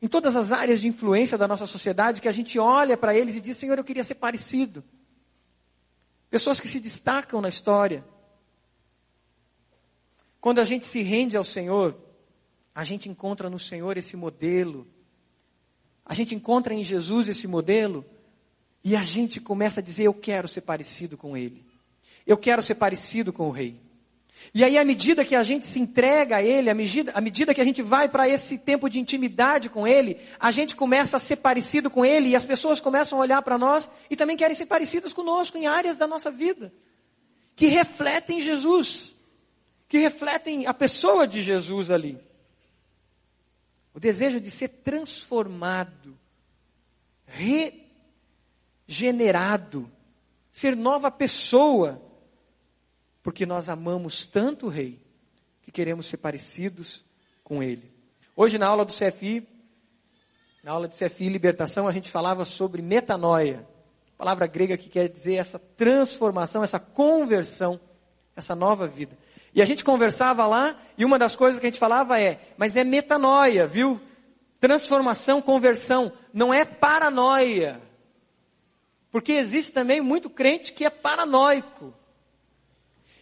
em 0.00 0.06
todas 0.06 0.36
as 0.36 0.52
áreas 0.52 0.80
de 0.80 0.88
influência 0.88 1.38
da 1.38 1.48
nossa 1.48 1.66
sociedade, 1.66 2.20
que 2.20 2.28
a 2.28 2.32
gente 2.32 2.58
olha 2.58 2.96
para 2.96 3.16
eles 3.16 3.34
e 3.34 3.40
diz: 3.40 3.56
Senhor, 3.56 3.78
eu 3.78 3.84
queria 3.84 4.04
ser 4.04 4.16
parecido. 4.16 4.84
Pessoas 6.30 6.60
que 6.60 6.68
se 6.68 6.78
destacam 6.78 7.40
na 7.40 7.48
história. 7.48 8.04
Quando 10.40 10.60
a 10.60 10.64
gente 10.64 10.86
se 10.86 11.02
rende 11.02 11.36
ao 11.36 11.44
Senhor, 11.44 11.96
a 12.74 12.84
gente 12.84 13.08
encontra 13.08 13.48
no 13.50 13.58
Senhor 13.58 13.96
esse 13.96 14.16
modelo 14.16 14.86
a 16.08 16.14
gente 16.14 16.34
encontra 16.34 16.72
em 16.72 16.82
Jesus 16.82 17.28
esse 17.28 17.46
modelo 17.46 18.02
e 18.82 18.96
a 18.96 19.04
gente 19.04 19.40
começa 19.40 19.80
a 19.80 19.82
dizer: 19.82 20.04
Eu 20.04 20.14
quero 20.14 20.48
ser 20.48 20.62
parecido 20.62 21.18
com 21.18 21.36
Ele. 21.36 21.62
Eu 22.26 22.38
quero 22.38 22.62
ser 22.62 22.76
parecido 22.76 23.30
com 23.30 23.46
o 23.46 23.50
Rei. 23.50 23.78
E 24.54 24.64
aí, 24.64 24.78
à 24.78 24.84
medida 24.84 25.24
que 25.24 25.36
a 25.36 25.42
gente 25.42 25.66
se 25.66 25.78
entrega 25.78 26.36
a 26.36 26.42
Ele, 26.42 26.70
à 26.70 26.74
medida, 26.74 27.12
à 27.14 27.20
medida 27.20 27.54
que 27.54 27.60
a 27.60 27.64
gente 27.64 27.82
vai 27.82 28.08
para 28.08 28.28
esse 28.28 28.58
tempo 28.58 28.88
de 28.88 28.98
intimidade 28.98 29.68
com 29.68 29.86
Ele, 29.86 30.18
a 30.38 30.50
gente 30.50 30.74
começa 30.74 31.16
a 31.16 31.20
ser 31.20 31.36
parecido 31.36 31.90
com 31.90 32.04
Ele 32.04 32.30
e 32.30 32.36
as 32.36 32.44
pessoas 32.44 32.80
começam 32.80 33.18
a 33.18 33.22
olhar 33.22 33.42
para 33.42 33.58
nós 33.58 33.90
e 34.08 34.16
também 34.16 34.36
querem 34.36 34.56
ser 34.56 34.66
parecidas 34.66 35.12
conosco 35.12 35.58
em 35.58 35.66
áreas 35.66 35.96
da 35.96 36.06
nossa 36.06 36.30
vida 36.30 36.72
que 37.58 37.66
refletem 37.66 38.40
Jesus, 38.40 39.16
que 39.88 39.98
refletem 39.98 40.68
a 40.68 40.72
pessoa 40.72 41.26
de 41.26 41.42
Jesus 41.42 41.90
ali. 41.90 42.16
O 43.92 43.98
desejo 43.98 44.40
de 44.40 44.48
ser 44.48 44.68
transformado, 44.68 46.16
regenerado, 48.86 49.90
ser 50.52 50.76
nova 50.76 51.10
pessoa, 51.10 52.00
porque 53.28 53.44
nós 53.44 53.68
amamos 53.68 54.24
tanto 54.24 54.64
o 54.64 54.68
Rei 54.70 54.98
que 55.60 55.70
queremos 55.70 56.06
ser 56.06 56.16
parecidos 56.16 57.04
com 57.44 57.62
Ele. 57.62 57.92
Hoje, 58.34 58.56
na 58.56 58.66
aula 58.66 58.86
do 58.86 58.90
CFI, 58.90 59.46
na 60.64 60.72
aula 60.72 60.88
de 60.88 60.96
CFI 60.96 61.28
Libertação, 61.28 61.86
a 61.86 61.92
gente 61.92 62.10
falava 62.10 62.46
sobre 62.46 62.80
metanoia, 62.80 63.68
palavra 64.16 64.46
grega 64.46 64.78
que 64.78 64.88
quer 64.88 65.10
dizer 65.10 65.34
essa 65.34 65.58
transformação, 65.58 66.64
essa 66.64 66.80
conversão, 66.80 67.78
essa 68.34 68.54
nova 68.54 68.86
vida. 68.86 69.14
E 69.54 69.60
a 69.60 69.66
gente 69.66 69.84
conversava 69.84 70.46
lá, 70.46 70.74
e 70.96 71.04
uma 71.04 71.18
das 71.18 71.36
coisas 71.36 71.60
que 71.60 71.66
a 71.66 71.68
gente 71.68 71.78
falava 71.78 72.18
é, 72.18 72.40
mas 72.56 72.76
é 72.76 72.82
metanoia, 72.82 73.66
viu? 73.66 74.00
Transformação, 74.58 75.42
conversão, 75.42 76.10
não 76.32 76.54
é 76.54 76.64
paranoia. 76.64 77.78
Porque 79.10 79.32
existe 79.32 79.70
também 79.70 80.00
muito 80.00 80.30
crente 80.30 80.72
que 80.72 80.86
é 80.86 80.88
paranoico. 80.88 81.92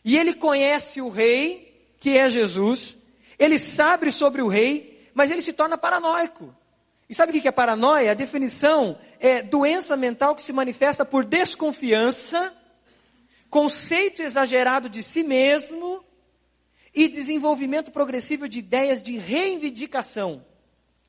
E 0.06 0.16
ele 0.16 0.34
conhece 0.34 1.02
o 1.02 1.08
rei, 1.08 1.90
que 1.98 2.16
é 2.16 2.28
Jesus, 2.28 2.96
ele 3.36 3.58
sabe 3.58 4.12
sobre 4.12 4.40
o 4.40 4.46
rei, 4.46 5.10
mas 5.12 5.32
ele 5.32 5.42
se 5.42 5.52
torna 5.52 5.76
paranoico. 5.76 6.54
E 7.08 7.14
sabe 7.14 7.36
o 7.36 7.42
que 7.42 7.48
é 7.48 7.50
paranoia? 7.50 8.12
A 8.12 8.14
definição 8.14 8.96
é 9.18 9.42
doença 9.42 9.96
mental 9.96 10.36
que 10.36 10.42
se 10.42 10.52
manifesta 10.52 11.04
por 11.04 11.24
desconfiança, 11.24 12.54
conceito 13.50 14.22
exagerado 14.22 14.88
de 14.88 15.02
si 15.02 15.24
mesmo 15.24 16.04
e 16.94 17.08
desenvolvimento 17.08 17.90
progressivo 17.90 18.48
de 18.48 18.60
ideias 18.60 19.02
de 19.02 19.18
reivindicação, 19.18 20.46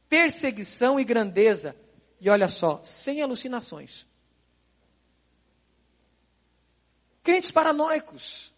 perseguição 0.10 1.00
e 1.00 1.04
grandeza. 1.04 1.76
E 2.20 2.32
olha 2.32 2.48
só, 2.48 2.82
sem 2.84 3.22
alucinações. 3.22 4.08
Crentes 7.24 7.52
paranoicos. 7.52 8.57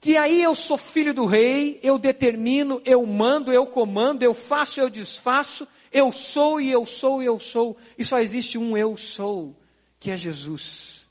Que 0.00 0.16
aí 0.16 0.42
eu 0.42 0.54
sou 0.54 0.78
filho 0.78 1.12
do 1.12 1.26
rei, 1.26 1.80
eu 1.82 1.98
determino, 1.98 2.80
eu 2.84 3.04
mando, 3.04 3.52
eu 3.52 3.66
comando, 3.66 4.22
eu 4.22 4.32
faço, 4.32 4.80
eu 4.80 4.88
desfaço, 4.88 5.66
eu 5.92 6.12
sou 6.12 6.60
e 6.60 6.70
eu 6.70 6.86
sou 6.86 7.22
e 7.22 7.26
eu 7.26 7.40
sou. 7.40 7.76
E 7.96 8.04
só 8.04 8.20
existe 8.20 8.56
um 8.56 8.76
eu 8.76 8.96
sou, 8.96 9.56
que 9.98 10.10
é 10.10 10.16
Jesus. 10.16 11.08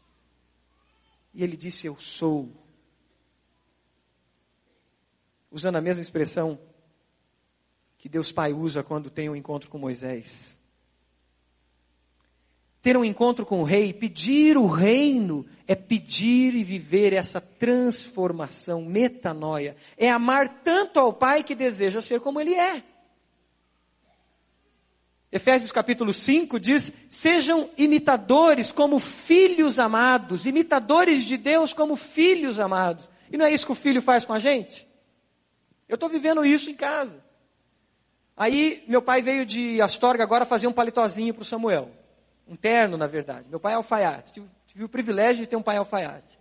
E 1.33 1.43
ele 1.43 1.57
disse: 1.57 1.85
Eu 1.85 1.97
sou 1.99 2.49
usando 5.51 5.75
a 5.75 5.81
mesma 5.81 6.01
expressão 6.01 6.59
que 7.97 8.07
Deus 8.07 8.31
Pai 8.31 8.53
usa 8.53 8.83
quando 8.83 9.09
tem 9.09 9.29
um 9.29 9.35
encontro 9.35 9.69
com 9.69 9.77
Moisés. 9.77 10.56
Ter 12.87 12.95
um 12.95 13.03
encontro 13.03 13.45
com 13.45 13.59
o 13.59 13.65
rei, 13.65 13.91
pedir 13.91 14.57
o 14.57 14.65
reino, 14.65 15.45
é 15.67 15.75
pedir 15.75 16.55
e 16.55 16.63
viver 16.63 17.11
essa 17.11 17.41
transformação, 17.41 18.81
metanoia. 18.81 19.75
É 19.97 20.09
amar 20.09 20.47
tanto 20.63 20.97
ao 20.97 21.11
Pai 21.11 21.43
que 21.43 21.53
deseja 21.53 22.01
ser 22.01 22.21
como 22.21 22.39
Ele 22.39 22.55
é. 22.55 22.81
Efésios 25.29 25.69
capítulo 25.69 26.13
5 26.13 26.57
diz: 26.61 26.93
Sejam 27.09 27.69
imitadores 27.77 28.71
como 28.71 28.99
filhos 28.99 29.79
amados, 29.79 30.45
imitadores 30.45 31.25
de 31.25 31.35
Deus 31.35 31.73
como 31.73 31.97
filhos 31.97 32.57
amados. 32.57 33.11
E 33.29 33.35
não 33.35 33.45
é 33.45 33.51
isso 33.51 33.65
que 33.65 33.73
o 33.73 33.75
filho 33.75 34.01
faz 34.01 34.25
com 34.25 34.31
a 34.31 34.39
gente? 34.39 34.87
Eu 35.89 35.95
estou 35.95 36.07
vivendo 36.07 36.45
isso 36.45 36.71
em 36.71 36.75
casa. 36.75 37.21
Aí, 38.37 38.81
meu 38.87 39.01
pai 39.01 39.21
veio 39.21 39.45
de 39.45 39.81
Astorga 39.81 40.23
agora 40.23 40.45
fazer 40.45 40.67
um 40.67 40.71
palitozinho 40.71 41.33
para 41.33 41.41
o 41.41 41.45
Samuel. 41.45 42.06
Um 42.47 42.55
terno, 42.55 42.97
na 42.97 43.07
verdade. 43.07 43.49
Meu 43.49 43.59
pai 43.59 43.73
é 43.73 43.75
alfaiate. 43.75 44.33
Tive, 44.33 44.47
tive, 44.65 44.83
o 44.83 44.89
privilégio 44.89 45.43
de 45.43 45.49
ter 45.49 45.55
um 45.55 45.61
pai 45.61 45.77
alfaiate. 45.77 46.39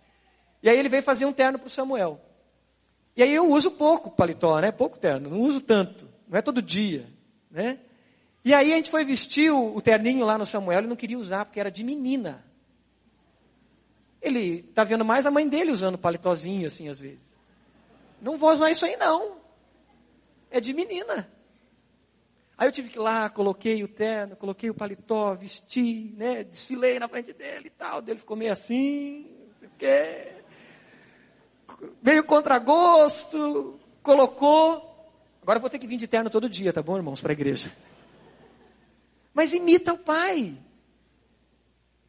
E 0.63 0.69
aí 0.69 0.77
ele 0.77 0.89
veio 0.89 1.03
fazer 1.03 1.25
um 1.25 1.33
terno 1.33 1.59
para 1.59 1.67
o 1.67 1.69
Samuel. 1.69 2.21
E 3.15 3.23
aí 3.23 3.33
eu 3.33 3.49
uso 3.49 3.71
pouco 3.71 4.11
paletó, 4.11 4.59
né? 4.59 4.71
Pouco 4.71 4.97
terno. 4.97 5.29
Não 5.29 5.41
uso 5.41 5.59
tanto. 5.59 6.07
Não 6.27 6.37
é 6.37 6.41
todo 6.41 6.61
dia, 6.61 7.07
né? 7.49 7.79
E 8.43 8.53
aí 8.53 8.71
a 8.71 8.77
gente 8.77 8.89
foi 8.89 9.03
vestir 9.03 9.51
o, 9.51 9.75
o 9.75 9.81
terninho 9.81 10.25
lá 10.25 10.37
no 10.37 10.45
Samuel 10.45 10.83
e 10.83 10.87
não 10.87 10.95
queria 10.95 11.19
usar 11.19 11.45
porque 11.45 11.59
era 11.59 11.69
de 11.69 11.83
menina. 11.83 12.45
Ele 14.21 14.65
está 14.69 14.83
vendo 14.83 15.03
mais 15.03 15.25
a 15.25 15.31
mãe 15.31 15.47
dele 15.47 15.71
usando 15.71 15.97
paletózinho 15.97 16.65
assim 16.67 16.87
às 16.87 16.99
vezes. 16.99 17.37
Não 18.21 18.37
vou 18.37 18.51
usar 18.51 18.71
isso 18.71 18.85
aí 18.85 18.95
não. 18.95 19.37
É 20.49 20.59
de 20.59 20.73
menina. 20.73 21.29
Aí 22.57 22.67
eu 22.67 22.71
tive 22.71 22.89
que 22.89 22.97
ir 22.97 23.01
lá, 23.01 23.29
coloquei 23.29 23.83
o 23.83 23.87
terno, 23.87 24.35
coloquei 24.35 24.67
o 24.69 24.73
paletó, 24.73 25.35
vesti, 25.35 26.11
né, 26.17 26.43
desfilei 26.43 26.97
na 26.97 27.07
frente 27.07 27.31
dele 27.31 27.67
e 27.67 27.69
tal. 27.69 28.01
Ele 28.07 28.17
ficou 28.17 28.35
meio 28.35 28.51
assim, 28.51 29.27
porque 29.59 30.33
veio 32.01 32.23
contra 32.23 32.57
gosto, 32.57 33.79
colocou. 34.01 35.11
Agora 35.39 35.57
eu 35.57 35.61
vou 35.61 35.69
ter 35.69 35.77
que 35.77 35.85
vir 35.85 35.97
de 35.97 36.07
terno 36.07 36.31
todo 36.31 36.49
dia, 36.49 36.73
tá 36.73 36.81
bom, 36.81 36.97
irmãos, 36.97 37.21
para 37.21 37.31
a 37.31 37.33
igreja. 37.33 37.71
Mas 39.35 39.53
imita 39.53 39.93
o 39.93 39.97
pai. 39.99 40.57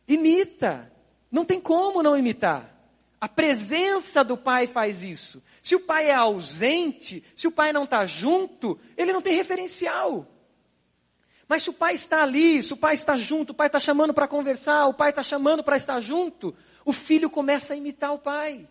Imita. 0.08 0.90
Não 1.30 1.44
tem 1.44 1.60
como 1.60 2.02
não 2.02 2.16
imitar. 2.16 2.74
A 3.20 3.28
presença 3.28 4.24
do 4.24 4.36
pai 4.36 4.66
faz 4.66 5.02
isso. 5.02 5.42
Se 5.60 5.74
o 5.74 5.80
pai 5.80 6.08
é 6.08 6.14
ausente, 6.14 7.22
se 7.36 7.46
o 7.46 7.52
pai 7.52 7.70
não 7.70 7.84
está 7.84 8.06
junto, 8.06 8.78
ele 8.96 9.12
não 9.12 9.20
tem 9.20 9.34
referencial. 9.34 10.26
Mas 11.48 11.62
se 11.62 11.70
o 11.70 11.72
pai 11.72 11.94
está 11.94 12.22
ali, 12.22 12.62
se 12.62 12.74
o 12.74 12.76
pai 12.76 12.94
está 12.94 13.16
junto, 13.16 13.50
o 13.50 13.54
pai 13.54 13.68
está 13.68 13.78
chamando 13.78 14.12
para 14.12 14.28
conversar, 14.28 14.86
o 14.86 14.94
pai 14.94 15.10
está 15.10 15.22
chamando 15.22 15.64
para 15.64 15.76
estar 15.76 15.98
junto, 16.00 16.54
o 16.84 16.92
filho 16.92 17.30
começa 17.30 17.72
a 17.72 17.76
imitar 17.76 18.12
o 18.12 18.18
pai. 18.18 18.68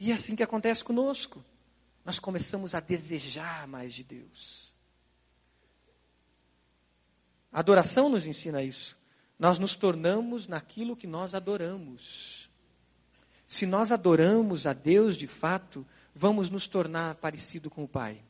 E 0.00 0.10
é 0.10 0.14
assim 0.14 0.34
que 0.34 0.42
acontece 0.42 0.82
conosco. 0.82 1.44
Nós 2.04 2.18
começamos 2.18 2.74
a 2.74 2.80
desejar 2.80 3.66
mais 3.66 3.92
de 3.92 4.04
Deus. 4.04 4.72
A 7.52 7.60
adoração 7.60 8.08
nos 8.08 8.24
ensina 8.24 8.62
isso. 8.62 8.96
Nós 9.38 9.58
nos 9.58 9.76
tornamos 9.76 10.48
naquilo 10.48 10.96
que 10.96 11.06
nós 11.06 11.34
adoramos. 11.34 12.50
Se 13.46 13.66
nós 13.66 13.90
adoramos 13.92 14.66
a 14.66 14.72
Deus 14.72 15.16
de 15.16 15.26
fato, 15.26 15.86
vamos 16.14 16.50
nos 16.50 16.66
tornar 16.66 17.14
parecido 17.16 17.70
com 17.70 17.84
o 17.84 17.88
Pai. 17.88 18.22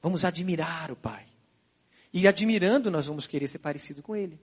Vamos 0.00 0.24
admirar 0.24 0.90
o 0.90 0.96
Pai. 0.96 1.27
E 2.12 2.26
admirando, 2.26 2.90
nós 2.90 3.06
vamos 3.06 3.26
querer 3.26 3.48
ser 3.48 3.58
parecido 3.58 4.02
com 4.02 4.16
Ele. 4.16 4.38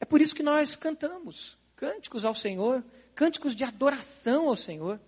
É 0.00 0.04
por 0.04 0.20
isso 0.20 0.34
que 0.34 0.42
nós 0.42 0.76
cantamos 0.76 1.58
cânticos 1.76 2.24
ao 2.24 2.34
Senhor, 2.34 2.84
cânticos 3.14 3.54
de 3.54 3.64
adoração 3.64 4.48
ao 4.48 4.56
Senhor. 4.56 5.00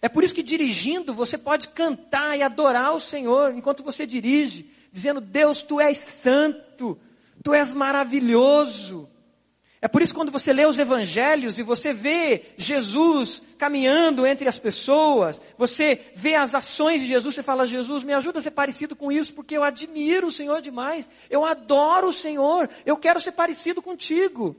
É 0.00 0.08
por 0.08 0.22
isso 0.22 0.34
que 0.34 0.42
dirigindo 0.42 1.14
você 1.14 1.36
pode 1.36 1.68
cantar 1.68 2.36
e 2.36 2.42
adorar 2.42 2.94
o 2.94 3.00
Senhor 3.00 3.54
enquanto 3.54 3.82
você 3.82 4.06
dirige, 4.06 4.70
dizendo: 4.92 5.20
Deus, 5.20 5.62
tu 5.62 5.80
és 5.80 5.98
santo, 5.98 6.98
tu 7.42 7.54
és 7.54 7.74
maravilhoso. 7.74 9.08
É 9.84 9.88
por 9.88 10.00
isso 10.00 10.14
quando 10.14 10.32
você 10.32 10.50
lê 10.50 10.64
os 10.64 10.78
evangelhos 10.78 11.58
e 11.58 11.62
você 11.62 11.92
vê 11.92 12.54
Jesus 12.56 13.42
caminhando 13.58 14.26
entre 14.26 14.48
as 14.48 14.58
pessoas, 14.58 15.38
você 15.58 16.10
vê 16.14 16.36
as 16.36 16.54
ações 16.54 17.02
de 17.02 17.06
Jesus, 17.06 17.34
você 17.34 17.42
fala, 17.42 17.66
Jesus, 17.66 18.02
me 18.02 18.14
ajuda 18.14 18.38
a 18.38 18.42
ser 18.42 18.52
parecido 18.52 18.96
com 18.96 19.12
isso, 19.12 19.34
porque 19.34 19.54
eu 19.54 19.62
admiro 19.62 20.28
o 20.28 20.32
Senhor 20.32 20.62
demais, 20.62 21.06
eu 21.28 21.44
adoro 21.44 22.08
o 22.08 22.12
Senhor, 22.14 22.70
eu 22.86 22.96
quero 22.96 23.20
ser 23.20 23.32
parecido 23.32 23.82
contigo. 23.82 24.56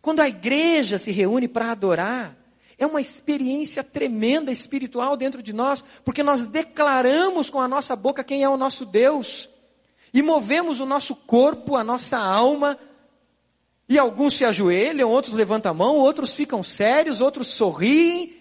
Quando 0.00 0.20
a 0.20 0.28
igreja 0.28 0.96
se 0.96 1.10
reúne 1.10 1.48
para 1.48 1.72
adorar, 1.72 2.36
é 2.78 2.86
uma 2.86 3.00
experiência 3.00 3.82
tremenda 3.82 4.52
espiritual 4.52 5.16
dentro 5.16 5.42
de 5.42 5.52
nós, 5.52 5.84
porque 6.04 6.22
nós 6.22 6.46
declaramos 6.46 7.50
com 7.50 7.60
a 7.60 7.66
nossa 7.66 7.96
boca 7.96 8.22
quem 8.22 8.44
é 8.44 8.48
o 8.48 8.56
nosso 8.56 8.86
Deus, 8.86 9.50
e 10.14 10.22
movemos 10.22 10.78
o 10.78 10.86
nosso 10.86 11.16
corpo, 11.16 11.74
a 11.74 11.82
nossa 11.82 12.18
alma, 12.18 12.78
e 13.88 13.98
alguns 13.98 14.34
se 14.34 14.44
ajoelham, 14.44 15.10
outros 15.10 15.32
levantam 15.32 15.70
a 15.70 15.74
mão, 15.74 15.96
outros 15.96 16.32
ficam 16.32 16.62
sérios, 16.62 17.22
outros 17.22 17.48
sorriem, 17.48 18.36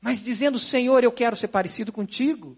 mas 0.00 0.22
dizendo: 0.22 0.58
Senhor, 0.58 1.04
eu 1.04 1.12
quero 1.12 1.36
ser 1.36 1.48
parecido 1.48 1.92
contigo, 1.92 2.56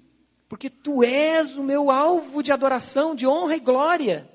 porque 0.48 0.70
tu 0.70 1.02
és 1.02 1.56
o 1.56 1.64
meu 1.64 1.90
alvo 1.90 2.42
de 2.42 2.52
adoração, 2.52 3.14
de 3.14 3.26
honra 3.26 3.56
e 3.56 3.60
glória. 3.60 4.30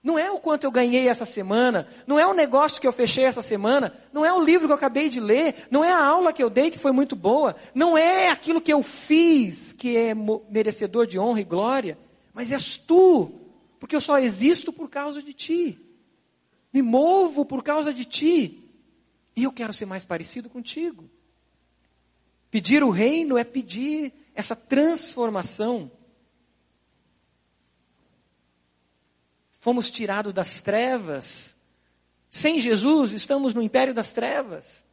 Não 0.00 0.18
é 0.18 0.30
o 0.32 0.40
quanto 0.40 0.64
eu 0.64 0.70
ganhei 0.70 1.08
essa 1.08 1.24
semana, 1.24 1.86
não 2.08 2.18
é 2.18 2.26
o 2.26 2.34
negócio 2.34 2.80
que 2.80 2.86
eu 2.88 2.92
fechei 2.92 3.24
essa 3.24 3.42
semana, 3.42 3.96
não 4.12 4.24
é 4.24 4.32
o 4.32 4.42
livro 4.42 4.66
que 4.66 4.72
eu 4.72 4.76
acabei 4.76 5.08
de 5.08 5.20
ler, 5.20 5.68
não 5.70 5.84
é 5.84 5.92
a 5.92 6.04
aula 6.04 6.32
que 6.32 6.42
eu 6.42 6.50
dei 6.50 6.72
que 6.72 6.78
foi 6.78 6.90
muito 6.90 7.14
boa, 7.14 7.54
não 7.72 7.96
é 7.96 8.28
aquilo 8.28 8.60
que 8.60 8.72
eu 8.72 8.82
fiz 8.82 9.72
que 9.72 9.96
é 9.96 10.12
merecedor 10.50 11.06
de 11.06 11.20
honra 11.20 11.40
e 11.40 11.44
glória, 11.44 11.96
mas 12.34 12.50
és 12.50 12.76
tu, 12.76 13.30
porque 13.78 13.94
eu 13.94 14.00
só 14.00 14.18
existo 14.18 14.72
por 14.72 14.88
causa 14.90 15.22
de 15.22 15.32
ti 15.32 15.91
me 16.72 16.82
movo 16.82 17.44
por 17.44 17.62
causa 17.62 17.92
de 17.92 18.04
ti. 18.04 18.70
E 19.36 19.44
eu 19.44 19.52
quero 19.52 19.72
ser 19.72 19.86
mais 19.86 20.04
parecido 20.04 20.48
contigo. 20.48 21.10
Pedir 22.50 22.82
o 22.82 22.90
reino 22.90 23.38
é 23.38 23.44
pedir 23.44 24.12
essa 24.34 24.54
transformação. 24.54 25.90
Fomos 29.58 29.90
tirados 29.90 30.32
das 30.32 30.60
trevas. 30.60 31.56
Sem 32.28 32.60
Jesus, 32.60 33.12
estamos 33.12 33.54
no 33.54 33.62
império 33.62 33.94
das 33.94 34.12
trevas. 34.12 34.84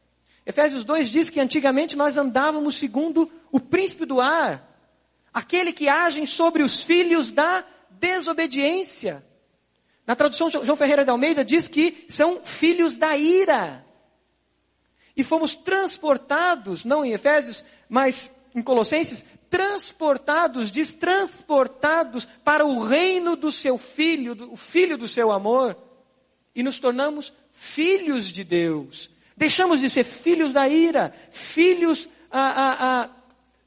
Efésios 0.44 0.84
2 0.84 1.10
diz 1.10 1.30
que 1.30 1.40
antigamente 1.40 1.96
nós 1.96 2.16
andávamos 2.16 2.76
segundo 2.76 3.30
o 3.52 3.60
príncipe 3.60 4.04
do 4.04 4.20
ar, 4.20 4.66
aquele 5.32 5.72
que 5.72 5.88
age 5.88 6.26
sobre 6.26 6.62
os 6.62 6.82
filhos 6.82 7.30
da 7.30 7.64
desobediência. 7.90 9.24
Na 10.10 10.16
tradução 10.16 10.50
João 10.50 10.76
Ferreira 10.76 11.04
de 11.04 11.10
Almeida 11.12 11.44
diz 11.44 11.68
que 11.68 12.04
são 12.08 12.40
filhos 12.44 12.98
da 12.98 13.16
ira. 13.16 13.86
E 15.16 15.22
fomos 15.22 15.54
transportados, 15.54 16.84
não 16.84 17.04
em 17.04 17.12
Efésios, 17.12 17.64
mas 17.88 18.28
em 18.52 18.60
Colossenses, 18.60 19.24
transportados, 19.48 20.68
diz 20.68 20.94
transportados 20.94 22.26
para 22.42 22.66
o 22.66 22.82
reino 22.82 23.36
do 23.36 23.52
seu 23.52 23.78
filho, 23.78 24.34
do, 24.34 24.52
o 24.52 24.56
filho 24.56 24.98
do 24.98 25.06
seu 25.06 25.30
amor, 25.30 25.76
e 26.56 26.64
nos 26.64 26.80
tornamos 26.80 27.32
filhos 27.52 28.32
de 28.32 28.42
Deus. 28.42 29.12
Deixamos 29.36 29.78
de 29.78 29.88
ser 29.88 30.02
filhos 30.02 30.52
da 30.52 30.68
ira, 30.68 31.14
filhos 31.30 32.08
a, 32.32 32.40
a, 32.40 33.02
a, 33.02 33.10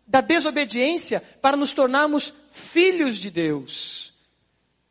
da 0.06 0.20
desobediência, 0.20 1.24
para 1.42 1.56
nos 1.56 1.72
tornarmos 1.72 2.34
filhos 2.52 3.16
de 3.16 3.32
Deus. 3.32 4.14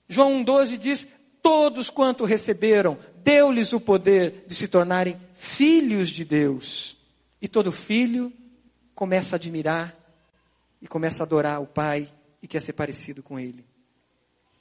João 0.08 0.42
1,12 0.42 0.78
diz: 0.78 1.06
Todos 1.42 1.90
quanto 1.90 2.24
receberam, 2.24 2.96
deu-lhes 3.16 3.72
o 3.72 3.80
poder 3.80 4.44
de 4.46 4.54
se 4.54 4.68
tornarem 4.68 5.20
filhos 5.34 6.08
de 6.08 6.24
Deus. 6.24 6.96
E 7.40 7.48
todo 7.48 7.72
filho 7.72 8.32
começa 8.94 9.34
a 9.34 9.38
admirar 9.38 9.94
e 10.80 10.86
começa 10.86 11.22
a 11.22 11.26
adorar 11.26 11.60
o 11.60 11.66
Pai 11.66 12.08
e 12.40 12.46
quer 12.46 12.62
ser 12.62 12.72
parecido 12.74 13.22
com 13.22 13.38
Ele. 13.38 13.64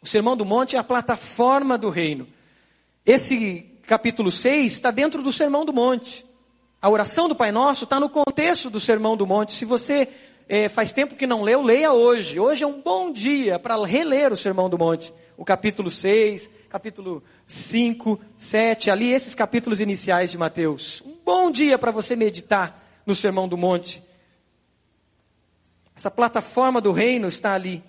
O 0.02 0.08
Sermão 0.08 0.36
do 0.36 0.44
Monte 0.44 0.76
é 0.76 0.80
a 0.80 0.84
plataforma 0.84 1.78
do 1.78 1.90
reino. 1.90 2.28
Esse 3.06 3.62
capítulo 3.84 4.32
6 4.32 4.74
está 4.74 4.90
dentro 4.90 5.22
do 5.22 5.32
Sermão 5.32 5.64
do 5.64 5.72
Monte. 5.72 6.26
A 6.82 6.90
oração 6.90 7.28
do 7.28 7.36
Pai 7.36 7.52
Nosso 7.52 7.84
está 7.84 8.00
no 8.00 8.10
contexto 8.10 8.70
do 8.72 8.80
Sermão 8.80 9.16
do 9.16 9.28
Monte. 9.28 9.54
Se 9.54 9.66
você 9.66 10.08
é, 10.50 10.68
faz 10.68 10.92
tempo 10.92 11.16
que 11.16 11.28
não 11.28 11.44
leu, 11.44 11.62
leia 11.62 11.94
hoje. 11.94 12.40
Hoje 12.40 12.64
é 12.64 12.68
um 12.68 12.82
bom 12.82 13.14
dia 13.14 13.60
para 13.60 13.80
reler 13.86 14.34
o 14.34 14.38
Sermão 14.38 14.68
do 14.68 14.80
Monte. 14.80 15.14
O 15.38 15.46
capítulo 15.46 15.92
6, 15.92 16.50
capítulo 16.72 17.22
5, 17.46 18.18
7, 18.38 18.90
ali 18.90 19.12
esses 19.12 19.36
capítulos 19.36 19.82
iniciais 19.82 20.32
de 20.32 20.38
Mateus. 20.38 21.04
Um 21.06 21.18
bom 21.26 21.52
dia 21.52 21.78
para 21.78 21.92
você 21.92 22.16
meditar 22.16 22.82
no 23.06 23.14
Sermão 23.14 23.46
do 23.46 23.58
Monte. 23.58 24.02
Essa 25.94 26.10
plataforma 26.10 26.80
do 26.80 26.94
reino 26.94 27.28
está 27.28 27.54
ali. 27.54 27.84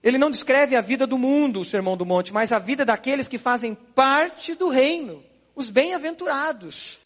Ele 0.00 0.18
não 0.18 0.30
descreve 0.30 0.76
a 0.76 0.80
vida 0.80 1.04
do 1.04 1.18
mundo, 1.18 1.58
o 1.58 1.64
Sermão 1.64 1.96
do 1.96 2.06
Monte, 2.06 2.32
mas 2.32 2.52
a 2.52 2.60
vida 2.60 2.84
daqueles 2.84 3.26
que 3.26 3.38
fazem 3.38 3.74
parte 3.74 4.54
do 4.54 4.68
reino, 4.68 5.24
os 5.56 5.68
bem-aventurados, 5.68 7.00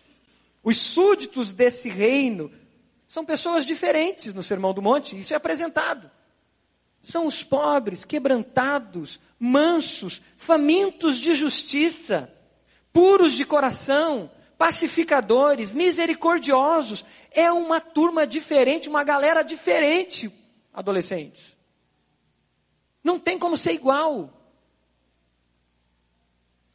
os 0.62 0.79
súditos 0.79 1.55
desse 1.55 1.88
reino. 1.88 2.53
São 3.09 3.25
pessoas 3.25 3.65
diferentes 3.65 4.35
no 4.35 4.43
Sermão 4.43 4.75
do 4.75 4.83
Monte, 4.83 5.19
isso 5.19 5.33
é 5.33 5.37
apresentado. 5.37 6.11
São 7.03 7.27
os 7.27 7.43
pobres, 7.43 8.05
quebrantados, 8.05 9.21
mansos, 9.38 10.23
famintos 10.37 11.19
de 11.19 11.35
justiça, 11.35 12.33
puros 12.93 13.33
de 13.33 13.45
coração, 13.45 14.31
pacificadores, 14.57 15.73
misericordiosos. 15.73 17.05
É 17.33 17.51
uma 17.51 17.81
turma 17.81 18.25
diferente, 18.25 18.88
uma 18.88 19.03
galera 19.03 19.43
diferente, 19.43 20.33
adolescentes. 20.73 21.57
Não 23.03 23.19
tem 23.19 23.37
como 23.37 23.57
ser 23.57 23.73
igual. 23.73 24.33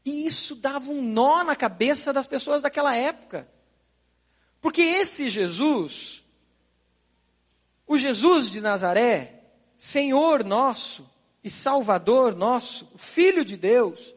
E 0.03 0.25
isso 0.25 0.55
dava 0.55 0.91
um 0.91 1.01
nó 1.01 1.43
na 1.45 1.55
cabeça 1.55 2.11
das 2.11 2.27
pessoas 2.27 2.61
daquela 2.61 2.95
época. 2.95 3.49
Porque 4.59 4.81
esse 4.81 5.29
Jesus, 5.29 6.23
o 7.85 7.97
Jesus 7.97 8.49
de 8.49 8.59
Nazaré, 8.59 9.36
Senhor 9.77 10.43
nosso 10.43 11.07
e 11.43 11.49
Salvador 11.49 12.35
nosso, 12.35 12.91
Filho 12.97 13.45
de 13.45 13.55
Deus. 13.55 14.15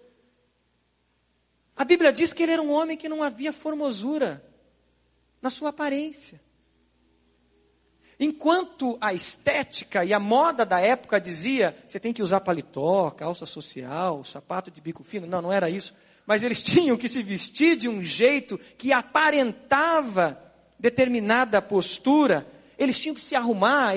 A 1.76 1.84
Bíblia 1.84 2.12
diz 2.12 2.32
que 2.32 2.42
ele 2.42 2.52
era 2.52 2.62
um 2.62 2.72
homem 2.72 2.96
que 2.96 3.08
não 3.08 3.22
havia 3.22 3.52
formosura 3.52 4.44
na 5.40 5.50
sua 5.50 5.68
aparência. 5.68 6.40
Enquanto 8.18 8.98
a 9.00 9.14
estética 9.14 10.04
e 10.04 10.12
a 10.12 10.20
moda 10.20 10.66
da 10.66 10.78
época 10.78 11.18
dizia, 11.18 11.74
você 11.88 11.98
tem 11.98 12.12
que 12.12 12.22
usar 12.22 12.40
paletó, 12.40 13.10
calça 13.10 13.46
social, 13.46 14.22
sapato 14.24 14.70
de 14.70 14.78
bico 14.78 15.02
fino. 15.02 15.26
Não, 15.26 15.40
não 15.40 15.50
era 15.50 15.70
isso. 15.70 15.94
Mas 16.26 16.42
eles 16.42 16.60
tinham 16.62 16.98
que 16.98 17.08
se 17.08 17.22
vestir 17.22 17.76
de 17.76 17.88
um 17.88 18.02
jeito 18.02 18.58
que 18.76 18.92
aparentava 18.92 20.38
determinada 20.78 21.62
postura. 21.62 22.46
Eles 22.76 23.00
tinham 23.00 23.14
que 23.14 23.22
se 23.22 23.34
arrumar, 23.34 23.96